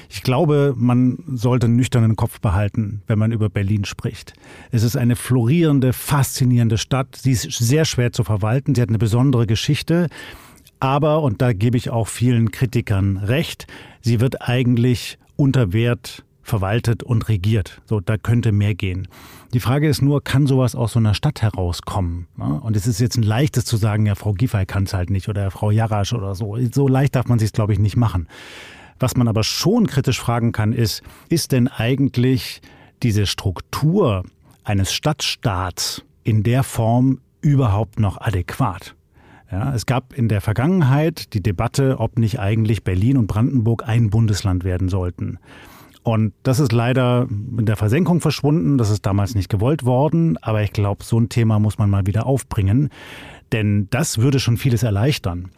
Ich 0.10 0.24
glaube, 0.24 0.74
man 0.76 1.20
sollte 1.28 1.68
einen 1.68 1.76
nüchternen 1.76 2.16
Kopf 2.16 2.40
behalten, 2.40 3.04
wenn 3.06 3.20
man 3.20 3.32
über 3.32 3.50
Berlin 3.50 3.86
spricht. 3.86 4.34
Es 4.72 4.82
ist 4.82 4.98
eine 4.98 5.16
florierende, 5.16 5.94
faszinierende 5.94 6.80
Stadt. 6.80 7.16
Sie 7.16 7.32
ist 7.32 7.52
sehr 7.52 7.86
schwer 7.86 8.12
zu 8.12 8.24
verwalten. 8.24 8.74
Sie 8.74 8.82
hat 8.82 8.90
eine 8.90 8.98
besondere 8.98 9.46
Geschichte. 9.46 10.08
Aber, 10.80 11.22
und 11.22 11.42
da 11.42 11.54
gebe 11.54 11.78
ich 11.78 11.90
auch 11.90 12.08
vielen 12.08 12.52
Kritikern 12.52 13.18
recht, 13.18 13.68
sie 14.02 14.20
wird 14.20 14.42
eigentlich 14.42 15.18
unter 15.36 15.74
Wert 15.74 16.24
verwaltet 16.46 17.04
und 17.04 17.28
regiert. 17.28 17.82
So, 17.86 18.00
da 18.00 18.18
könnte 18.18 18.52
mehr 18.52 18.76
gehen. 18.76 19.08
Die 19.54 19.60
Frage 19.60 19.90
ist 19.90 20.02
nur, 20.02 20.24
kann 20.24 20.48
sowas 20.48 20.76
aus 20.76 20.94
so 20.94 21.00
einer 21.00 21.16
Stadt 21.16 21.42
herauskommen? 21.42 22.28
Und 22.62 22.76
es 22.76 22.88
ist 22.88 23.00
jetzt 23.00 23.18
ein 23.18 23.24
leichtes 23.24 23.66
zu 23.66 23.78
sagen, 23.78 24.06
ja, 24.06 24.16
Frau 24.16 24.34
Giffey 24.34 24.66
kann 24.66 24.84
es 24.84 24.94
halt 24.94 25.10
nicht 25.10 25.28
oder 25.28 25.50
Frau 25.50 25.72
Jarasch 25.72 26.14
oder 26.14 26.36
so. 26.36 26.58
So 26.72 26.88
leicht 26.88 27.16
darf 27.16 27.28
man 27.28 27.40
sich 27.40 27.52
glaube 27.52 27.74
ich, 27.74 27.80
nicht 27.80 27.98
machen. 27.98 28.28
Was 29.00 29.18
man 29.18 29.28
aber 29.28 29.44
schon 29.44 29.88
kritisch 29.88 30.20
fragen 30.20 30.52
kann, 30.52 30.72
ist, 30.72 31.02
ist 31.30 31.52
denn 31.52 31.68
eigentlich 31.68 32.62
diese 33.02 33.26
Struktur 33.26 34.24
eines 34.64 34.94
Stadtstaats 34.94 36.04
in 36.24 36.44
der 36.44 36.64
Form 36.64 37.20
überhaupt 37.42 38.00
noch 38.00 38.22
adäquat? 38.22 38.96
Ja, 39.52 39.74
es 39.74 39.86
gab 39.86 40.14
in 40.14 40.28
der 40.28 40.42
Vergangenheit 40.42 41.34
die 41.34 41.42
Debatte, 41.42 42.00
ob 42.00 42.18
nicht 42.18 42.40
eigentlich 42.40 42.84
Berlin 42.84 43.18
und 43.18 43.28
Brandenburg 43.28 43.88
ein 43.88 44.10
Bundesland 44.10 44.64
werden 44.64 44.90
sollten. 44.90 45.40
Und 46.06 46.34
das 46.44 46.60
ist 46.60 46.72
leider 46.72 47.28
in 47.30 47.66
der 47.66 47.78
Versenkung 47.78 48.22
verschwunden. 48.22 48.78
Das 48.78 48.92
ist 48.92 49.08
damals 49.08 49.34
nicht 49.34 49.50
gewollt 49.50 49.86
worden. 49.86 50.38
Aber 50.40 50.62
ich 50.62 50.72
glaube, 50.72 51.04
so 51.04 51.20
ein 51.20 51.30
Thema 51.30 51.58
muss 51.58 51.80
man 51.80 51.90
mal 51.90 52.06
wieder 52.06 52.28
aufbringen. 52.28 52.90
Denn 53.52 53.88
das 53.90 54.20
würde 54.20 54.40
schon 54.40 54.58
vieles 54.58 54.84
erleichtern. 54.84 55.50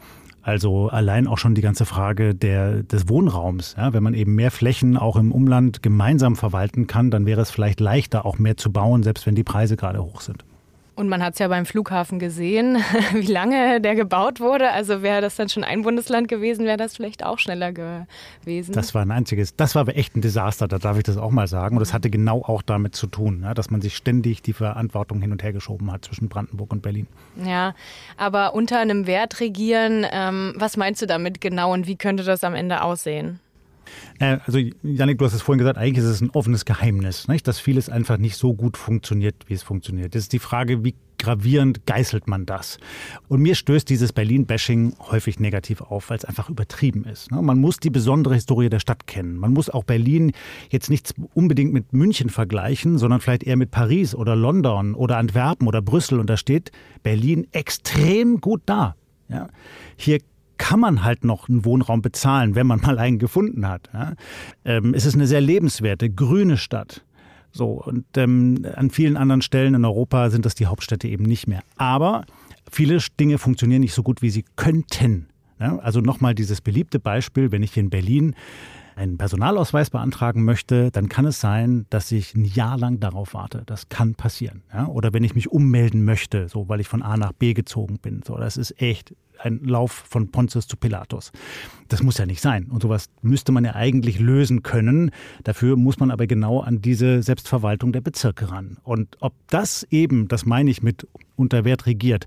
Also 0.41 0.87
allein 0.87 1.27
auch 1.27 1.37
schon 1.37 1.53
die 1.53 1.61
ganze 1.61 1.85
Frage 1.85 2.33
der, 2.33 2.83
des 2.83 3.09
Wohnraums. 3.09 3.75
Ja, 3.77 3.91
wenn 3.91 4.03
man 4.03 4.13
eben 4.13 4.35
mehr 4.35 4.49
Flächen 4.49 4.95
auch 4.95 5.17
im 5.17 5.33
Umland 5.33 5.83
gemeinsam 5.83 6.37
verwalten 6.37 6.87
kann, 6.87 7.11
dann 7.11 7.25
wäre 7.25 7.41
es 7.41 7.51
vielleicht 7.51 7.81
leichter, 7.81 8.25
auch 8.25 8.39
mehr 8.39 8.55
zu 8.55 8.71
bauen, 8.71 9.03
selbst 9.03 9.27
wenn 9.27 9.35
die 9.35 9.43
Preise 9.43 9.75
gerade 9.75 10.01
hoch 10.01 10.21
sind. 10.21 10.45
Und 10.97 11.09
man 11.09 11.23
hat 11.23 11.33
es 11.33 11.39
ja 11.39 11.47
beim 11.47 11.67
Flughafen 11.67 12.17
gesehen, 12.17 12.77
wie 13.13 13.31
lange 13.31 13.79
der 13.79 13.93
gebaut 13.93 14.39
wurde. 14.39 14.71
Also 14.71 15.03
wäre 15.03 15.21
das 15.21 15.35
dann 15.35 15.47
schon 15.47 15.63
ein 15.63 15.83
Bundesland 15.83 16.27
gewesen, 16.27 16.65
wäre 16.65 16.77
das 16.77 16.95
vielleicht 16.95 17.23
auch 17.23 17.37
schneller 17.37 17.71
gewesen. 17.71 18.73
Das 18.73 18.95
war 18.95 19.03
ein 19.03 19.11
einziges, 19.11 19.55
das 19.55 19.75
war 19.75 19.87
echt 19.89 20.15
ein 20.15 20.21
Desaster, 20.21 20.67
da 20.67 20.79
darf 20.79 20.97
ich 20.97 21.03
das 21.03 21.17
auch 21.17 21.29
mal 21.29 21.47
sagen. 21.47 21.75
Und 21.75 21.81
das 21.81 21.93
hatte 21.93 22.09
genau 22.09 22.41
auch 22.41 22.63
damit 22.63 22.95
zu 22.95 23.05
tun, 23.05 23.45
dass 23.53 23.69
man 23.69 23.79
sich 23.79 23.95
ständig 23.95 24.41
die 24.41 24.53
Verantwortung 24.53 25.21
hin 25.21 25.31
und 25.31 25.43
her 25.43 25.53
geschoben 25.53 25.91
hat 25.91 26.03
zwischen 26.03 26.29
Brandenburg 26.29 26.71
und 26.71 26.81
Berlin. 26.81 27.05
Ja, 27.45 27.75
aber 28.17 28.55
unter 28.55 28.79
einem 28.79 29.05
Wert 29.05 29.39
regieren, 29.39 30.03
ähm, 30.11 30.55
was 30.57 30.77
meinst 30.77 30.99
du 31.03 31.05
damit 31.05 31.41
genau 31.41 31.73
und 31.73 31.85
wie 31.85 31.95
könnte 31.95 32.23
das 32.23 32.43
am 32.43 32.55
Ende 32.55 32.81
aussehen? 32.81 33.39
Äh, 34.19 34.37
also 34.45 34.59
Janik, 34.83 35.17
du 35.17 35.25
hast 35.25 35.33
es 35.33 35.41
vorhin 35.41 35.59
gesagt, 35.59 35.77
eigentlich 35.77 36.03
ist 36.03 36.09
es 36.09 36.21
ein 36.21 36.29
offenes 36.31 36.65
Geheimnis, 36.65 37.27
nicht? 37.27 37.47
dass 37.47 37.59
vieles 37.59 37.89
einfach 37.89 38.17
nicht 38.17 38.37
so 38.37 38.53
gut 38.53 38.77
funktioniert, 38.77 39.35
wie 39.47 39.53
es 39.53 39.63
funktioniert. 39.63 40.15
Das 40.15 40.23
ist 40.23 40.33
die 40.33 40.39
Frage, 40.39 40.83
wie 40.83 40.95
gravierend 41.17 41.85
geißelt 41.85 42.27
man 42.27 42.45
das? 42.45 42.77
Und 43.27 43.41
mir 43.41 43.55
stößt 43.55 43.89
dieses 43.89 44.13
Berlin-Bashing 44.13 44.95
häufig 44.99 45.39
negativ 45.39 45.81
auf, 45.81 46.09
weil 46.09 46.17
es 46.17 46.25
einfach 46.25 46.49
übertrieben 46.49 47.05
ist. 47.05 47.31
Ne? 47.31 47.41
Man 47.41 47.59
muss 47.59 47.77
die 47.77 47.89
besondere 47.89 48.35
Historie 48.35 48.69
der 48.69 48.79
Stadt 48.79 49.07
kennen. 49.07 49.37
Man 49.37 49.53
muss 49.53 49.69
auch 49.69 49.83
Berlin 49.83 50.31
jetzt 50.69 50.89
nicht 50.89 51.13
unbedingt 51.33 51.73
mit 51.73 51.93
München 51.93 52.29
vergleichen, 52.29 52.97
sondern 52.97 53.21
vielleicht 53.21 53.43
eher 53.43 53.57
mit 53.57 53.71
Paris 53.71 54.15
oder 54.15 54.35
London 54.35 54.95
oder 54.95 55.17
Antwerpen 55.17 55.67
oder 55.67 55.81
Brüssel. 55.81 56.19
Und 56.19 56.29
da 56.29 56.37
steht 56.37 56.71
Berlin 57.03 57.47
extrem 57.51 58.39
gut 58.39 58.61
da. 58.65 58.95
Ja? 59.29 59.47
Hier 59.95 60.19
kann 60.57 60.79
man 60.79 61.03
halt 61.03 61.23
noch 61.23 61.49
einen 61.49 61.65
Wohnraum 61.65 62.01
bezahlen, 62.01 62.55
wenn 62.55 62.67
man 62.67 62.81
mal 62.85 62.99
einen 62.99 63.19
gefunden 63.19 63.67
hat. 63.67 63.89
Ja? 63.93 64.13
Ähm, 64.65 64.93
es 64.93 65.05
ist 65.05 65.15
eine 65.15 65.27
sehr 65.27 65.41
lebenswerte, 65.41 66.09
grüne 66.09 66.57
Stadt. 66.57 67.03
So, 67.51 67.83
und 67.83 68.05
ähm, 68.17 68.65
an 68.75 68.89
vielen 68.89 69.17
anderen 69.17 69.41
Stellen 69.41 69.73
in 69.73 69.85
Europa 69.85 70.29
sind 70.29 70.45
das 70.45 70.53
die 70.53 70.67
Hauptstädte 70.67 71.07
eben 71.07 71.23
nicht 71.23 71.47
mehr. 71.47 71.63
Aber 71.77 72.25
viele 72.69 72.99
Dinge 73.19 73.37
funktionieren 73.37 73.81
nicht 73.81 73.93
so 73.93 74.03
gut, 74.03 74.21
wie 74.21 74.29
sie 74.29 74.45
könnten. 74.55 75.27
Ja? 75.59 75.77
Also 75.79 76.01
nochmal 76.01 76.35
dieses 76.35 76.61
beliebte 76.61 76.99
Beispiel, 76.99 77.51
wenn 77.51 77.63
ich 77.63 77.75
in 77.77 77.89
Berlin 77.89 78.35
einen 78.97 79.17
Personalausweis 79.17 79.91
beantragen 79.91 80.43
möchte, 80.43 80.89
dann 80.91 81.07
kann 81.07 81.25
es 81.25 81.39
sein, 81.39 81.85
dass 81.91 82.11
ich 82.11 82.33
ein 82.33 82.45
Jahr 82.45 82.77
lang 82.77 82.99
darauf 82.99 83.35
warte. 83.35 83.61
Das 83.67 83.89
kann 83.89 84.15
passieren. 84.15 84.63
Ja? 84.73 84.87
Oder 84.87 85.13
wenn 85.13 85.23
ich 85.23 85.35
mich 85.35 85.51
ummelden 85.51 86.03
möchte, 86.03 86.49
so 86.49 86.67
weil 86.67 86.79
ich 86.79 86.87
von 86.87 87.03
A 87.03 87.15
nach 87.15 87.31
B 87.31 87.53
gezogen 87.53 87.99
bin. 87.99 88.23
So, 88.25 88.37
das 88.37 88.57
ist 88.57 88.81
echt 88.81 89.15
ein 89.39 89.59
Lauf 89.63 89.91
von 89.91 90.31
Pontius 90.31 90.67
zu 90.67 90.77
Pilatus. 90.77 91.31
Das 91.89 92.01
muss 92.01 92.17
ja 92.17 92.25
nicht 92.25 92.41
sein. 92.41 92.65
Und 92.71 92.81
sowas 92.81 93.09
müsste 93.21 93.51
man 93.51 93.63
ja 93.65 93.75
eigentlich 93.75 94.19
lösen 94.19 94.63
können. 94.63 95.11
Dafür 95.43 95.75
muss 95.75 95.99
man 95.99 96.09
aber 96.09 96.25
genau 96.25 96.61
an 96.61 96.81
diese 96.81 97.21
Selbstverwaltung 97.21 97.91
der 97.91 98.01
Bezirke 98.01 98.49
ran. 98.49 98.77
Und 98.83 99.17
ob 99.19 99.33
das 99.49 99.85
eben, 99.91 100.27
das 100.27 100.47
meine 100.47 100.71
ich 100.71 100.81
mit 100.81 101.07
unter 101.35 101.65
Wert 101.65 101.85
regiert, 101.85 102.25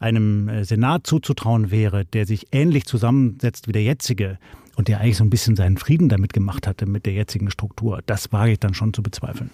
einem 0.00 0.48
äh, 0.48 0.64
Senat 0.64 1.06
zuzutrauen 1.06 1.70
wäre, 1.70 2.06
der 2.06 2.24
sich 2.24 2.46
ähnlich 2.52 2.86
zusammensetzt 2.86 3.68
wie 3.68 3.72
der 3.72 3.82
jetzige, 3.82 4.38
und 4.78 4.86
der 4.86 5.00
eigentlich 5.00 5.16
so 5.16 5.24
ein 5.24 5.30
bisschen 5.30 5.56
seinen 5.56 5.76
Frieden 5.76 6.08
damit 6.08 6.32
gemacht 6.32 6.68
hatte 6.68 6.86
mit 6.86 7.04
der 7.04 7.12
jetzigen 7.12 7.50
Struktur, 7.50 8.00
das 8.06 8.32
wage 8.32 8.52
ich 8.52 8.60
dann 8.60 8.74
schon 8.74 8.94
zu 8.94 9.02
bezweifeln. 9.02 9.50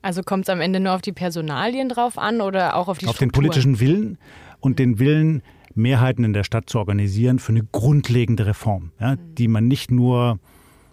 Also 0.00 0.22
kommt 0.22 0.44
es 0.44 0.48
am 0.48 0.60
Ende 0.60 0.78
nur 0.78 0.92
auf 0.92 1.02
die 1.02 1.12
Personalien 1.12 1.88
drauf 1.88 2.18
an 2.18 2.40
oder 2.40 2.76
auch 2.76 2.86
auf 2.86 2.98
die 2.98 3.06
Auf 3.06 3.16
Struktur? 3.16 3.26
den 3.26 3.32
politischen 3.32 3.80
Willen 3.80 4.16
und 4.60 4.78
den 4.78 5.00
Willen, 5.00 5.42
Mehrheiten 5.74 6.22
in 6.22 6.32
der 6.32 6.44
Stadt 6.44 6.70
zu 6.70 6.78
organisieren 6.78 7.40
für 7.40 7.50
eine 7.50 7.64
grundlegende 7.64 8.46
Reform, 8.46 8.92
ja, 9.00 9.16
die 9.16 9.48
man 9.48 9.66
nicht 9.66 9.90
nur 9.90 10.38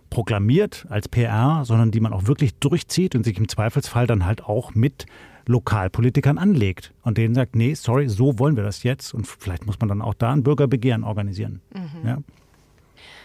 proklamiert 0.10 0.88
als 0.90 1.08
PR, 1.08 1.62
sondern 1.64 1.92
die 1.92 2.00
man 2.00 2.14
auch 2.14 2.26
wirklich 2.26 2.56
durchzieht 2.56 3.14
und 3.14 3.24
sich 3.26 3.38
im 3.38 3.48
Zweifelsfall 3.48 4.08
dann 4.08 4.26
halt 4.26 4.44
auch 4.44 4.74
mit 4.74 5.06
Lokalpolitikern 5.46 6.40
anlegt 6.40 6.94
und 7.04 7.20
denen 7.20 7.36
sagt, 7.36 7.56
nee, 7.56 7.76
sorry, 7.76 8.10
so 8.10 8.40
wollen 8.40 8.56
wir 8.56 8.64
das 8.64 8.82
jetzt 8.82 9.14
und 9.14 9.28
vielleicht 9.28 9.68
muss 9.68 9.80
man 9.80 9.90
dann 9.90 10.02
auch 10.02 10.16
da 10.16 10.32
ein 10.32 10.42
Bürgerbegehren 10.42 11.04
organisieren. 11.04 11.62
Mhm. 11.76 12.08
Ja. 12.08 12.18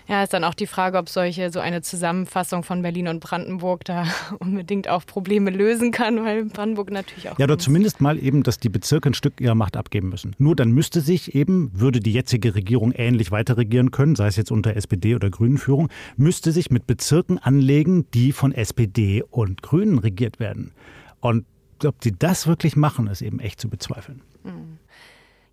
Ja, 0.08 0.22
ist 0.22 0.32
dann 0.32 0.44
auch 0.44 0.54
die 0.54 0.66
Frage, 0.66 0.98
ob 0.98 1.08
solche 1.08 1.50
so 1.50 1.58
eine 1.58 1.82
Zusammenfassung 1.82 2.62
von 2.62 2.82
Berlin 2.82 3.08
und 3.08 3.20
Brandenburg 3.20 3.84
da 3.84 4.04
unbedingt 4.38 4.88
auch 4.88 5.04
Probleme 5.04 5.50
lösen 5.50 5.90
kann, 5.90 6.24
weil 6.24 6.44
Brandenburg 6.44 6.90
natürlich 6.90 7.28
auch. 7.28 7.38
Ja, 7.38 7.44
oder 7.44 7.58
zumindest 7.58 8.00
mal 8.00 8.18
eben, 8.22 8.42
dass 8.42 8.58
die 8.58 8.68
Bezirke 8.68 9.10
ein 9.10 9.14
Stück 9.14 9.40
ihrer 9.40 9.54
Macht 9.54 9.76
abgeben 9.76 10.08
müssen. 10.08 10.34
Nur 10.38 10.54
dann 10.54 10.70
müsste 10.70 11.00
sich 11.00 11.34
eben, 11.34 11.70
würde 11.74 12.00
die 12.00 12.12
jetzige 12.12 12.54
Regierung 12.54 12.92
ähnlich 12.92 13.30
weiter 13.30 13.56
regieren 13.56 13.90
können, 13.90 14.14
sei 14.14 14.28
es 14.28 14.36
jetzt 14.36 14.52
unter 14.52 14.76
SPD 14.76 15.14
oder 15.14 15.30
Grünen 15.30 15.58
Führung, 15.58 15.88
müsste 16.16 16.52
sich 16.52 16.70
mit 16.70 16.86
Bezirken 16.86 17.38
anlegen, 17.38 18.06
die 18.14 18.32
von 18.32 18.52
SPD 18.52 19.22
und 19.30 19.62
Grünen 19.62 19.98
regiert 19.98 20.38
werden. 20.38 20.72
Und 21.20 21.44
ob 21.84 22.00
die 22.00 22.16
das 22.16 22.46
wirklich 22.46 22.76
machen, 22.76 23.06
ist 23.08 23.22
eben 23.22 23.40
echt 23.40 23.60
zu 23.60 23.68
bezweifeln. 23.68 24.22
Mhm. 24.44 24.78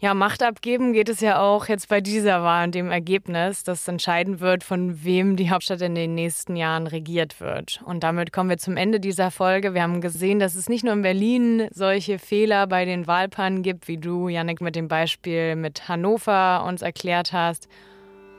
Ja, 0.04 0.14
Macht 0.14 0.44
abgeben 0.44 0.92
geht 0.92 1.08
es 1.08 1.22
ja 1.22 1.40
auch 1.40 1.70
jetzt 1.70 1.88
bei 1.88 2.02
dieser 2.02 2.44
Wahl 2.44 2.66
und 2.66 2.76
dem 2.76 2.92
Ergebnis, 2.92 3.64
das 3.64 3.88
entscheiden 3.88 4.42
wird, 4.42 4.66
von 4.66 5.06
wem 5.06 5.38
die 5.38 5.50
Hauptstadt 5.50 5.80
in 5.80 5.96
den 5.96 6.14
nächsten 6.14 6.58
Jahren 6.58 6.88
regiert 6.88 7.40
wird. 7.40 7.82
Und 7.86 8.04
damit 8.04 8.34
kommen 8.34 8.50
wir 8.50 8.58
zum 8.58 8.76
Ende 8.76 9.00
dieser 9.00 9.32
Folge. 9.32 9.74
Wir 9.74 9.82
haben 9.82 10.02
gesehen, 10.02 10.40
dass 10.40 10.56
es 10.56 10.68
nicht 10.68 10.84
nur 10.84 10.92
in 10.92 11.04
Berlin 11.04 11.70
solche 11.72 12.20
Fehler 12.20 12.68
bei 12.68 12.84
den 12.84 13.08
Wahlpannen 13.08 13.64
gibt, 13.64 13.88
wie 13.88 13.98
du, 13.98 14.28
Janik, 14.28 14.60
mit 14.60 14.76
dem 14.76 14.90
Beispiel 14.90 15.56
mit 15.56 15.88
Hannover 15.88 16.66
uns 16.68 16.82
erklärt 16.82 17.32
hast. 17.32 17.70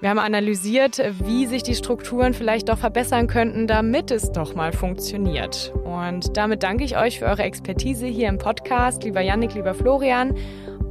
Wir 0.02 0.10
haben 0.10 0.18
analysiert, 0.18 1.00
wie 1.24 1.46
sich 1.46 1.62
die 1.62 1.74
Strukturen 1.74 2.34
vielleicht 2.34 2.68
doch 2.68 2.76
verbessern 2.76 3.26
könnten, 3.26 3.66
damit 3.66 4.10
es 4.10 4.32
doch 4.32 4.54
mal 4.54 4.72
funktioniert. 4.72 5.72
Und 5.84 6.36
damit 6.36 6.62
danke 6.62 6.84
ich 6.84 6.98
euch 6.98 7.20
für 7.20 7.24
eure 7.24 7.44
Expertise 7.44 8.04
hier 8.04 8.28
im 8.28 8.36
Podcast, 8.36 9.02
lieber 9.02 9.22
Janik, 9.22 9.54
lieber 9.54 9.72
Florian. 9.72 10.36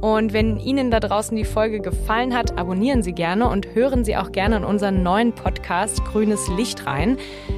Und 0.04 0.34
wenn 0.34 0.58
Ihnen 0.60 0.90
da 0.90 1.00
draußen 1.00 1.34
die 1.34 1.46
Folge 1.46 1.80
gefallen 1.80 2.36
hat, 2.36 2.58
abonnieren 2.58 3.02
Sie 3.02 3.14
gerne 3.14 3.48
und 3.48 3.74
hören 3.74 4.04
Sie 4.04 4.18
auch 4.18 4.32
gerne 4.32 4.56
in 4.58 4.64
unseren 4.64 5.02
neuen 5.02 5.32
Podcast 5.32 6.04
Grünes 6.04 6.46
Licht 6.58 6.84
rein. 6.84 7.16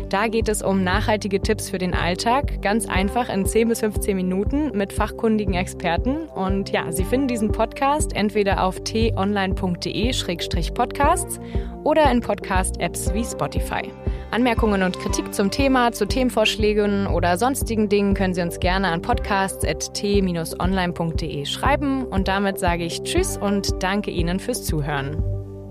Da 0.09 0.29
geht 0.29 0.49
es 0.49 0.63
um 0.63 0.85
nachhaltige 0.85 1.41
Tipps 1.41 1.69
für 1.69 1.79
den 1.79 1.93
Alltag, 1.93 2.63
ganz 2.63 2.89
einfach 2.89 3.29
in 3.29 3.45
10 3.45 3.67
bis 3.69 3.81
15 3.81 4.15
Minuten 4.15 4.71
mit 4.77 4.93
fachkundigen 4.93 5.55
Experten. 5.55 6.29
Und 6.29 6.71
ja, 6.71 6.93
Sie 6.93 7.03
finden 7.05 7.27
diesen 7.27 7.51
Podcast 7.51 8.15
entweder 8.15 8.63
auf 8.63 8.79
t-online.de-podcasts 8.85 11.41
oder 11.83 12.09
in 12.11 12.21
Podcast-Apps 12.21 13.13
wie 13.15 13.25
Spotify. 13.25 13.91
Anmerkungen 14.31 14.85
und 14.85 14.97
Kritik 14.99 15.35
zum 15.35 15.51
Thema, 15.51 15.91
zu 15.93 16.07
Themenvorschlägen 16.07 17.09
oder 17.09 17.39
sonstigen 17.39 17.89
Dingen 17.89 18.15
können 18.15 18.35
Sie 18.35 18.43
uns 18.43 18.61
gerne 18.61 18.87
an 18.89 19.03
podcasts.t-online.de 19.03 21.47
schreiben. 21.47 22.05
Und 22.05 22.29
damit 22.29 22.59
sage 22.59 22.85
ich 22.85 23.03
Tschüss 23.03 23.39
und 23.39 23.83
danke 23.83 24.13
Ihnen 24.13 24.39
fürs 24.39 24.65
Zuhören. 24.65 25.25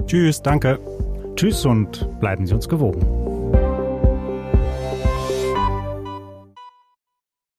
Tschüss, 0.07 0.41
danke. 0.41 0.79
Tschüss 1.35 1.65
und 1.65 2.09
bleiben 2.19 2.45
Sie 2.47 2.53
uns 2.53 2.67
gewogen. 2.67 3.24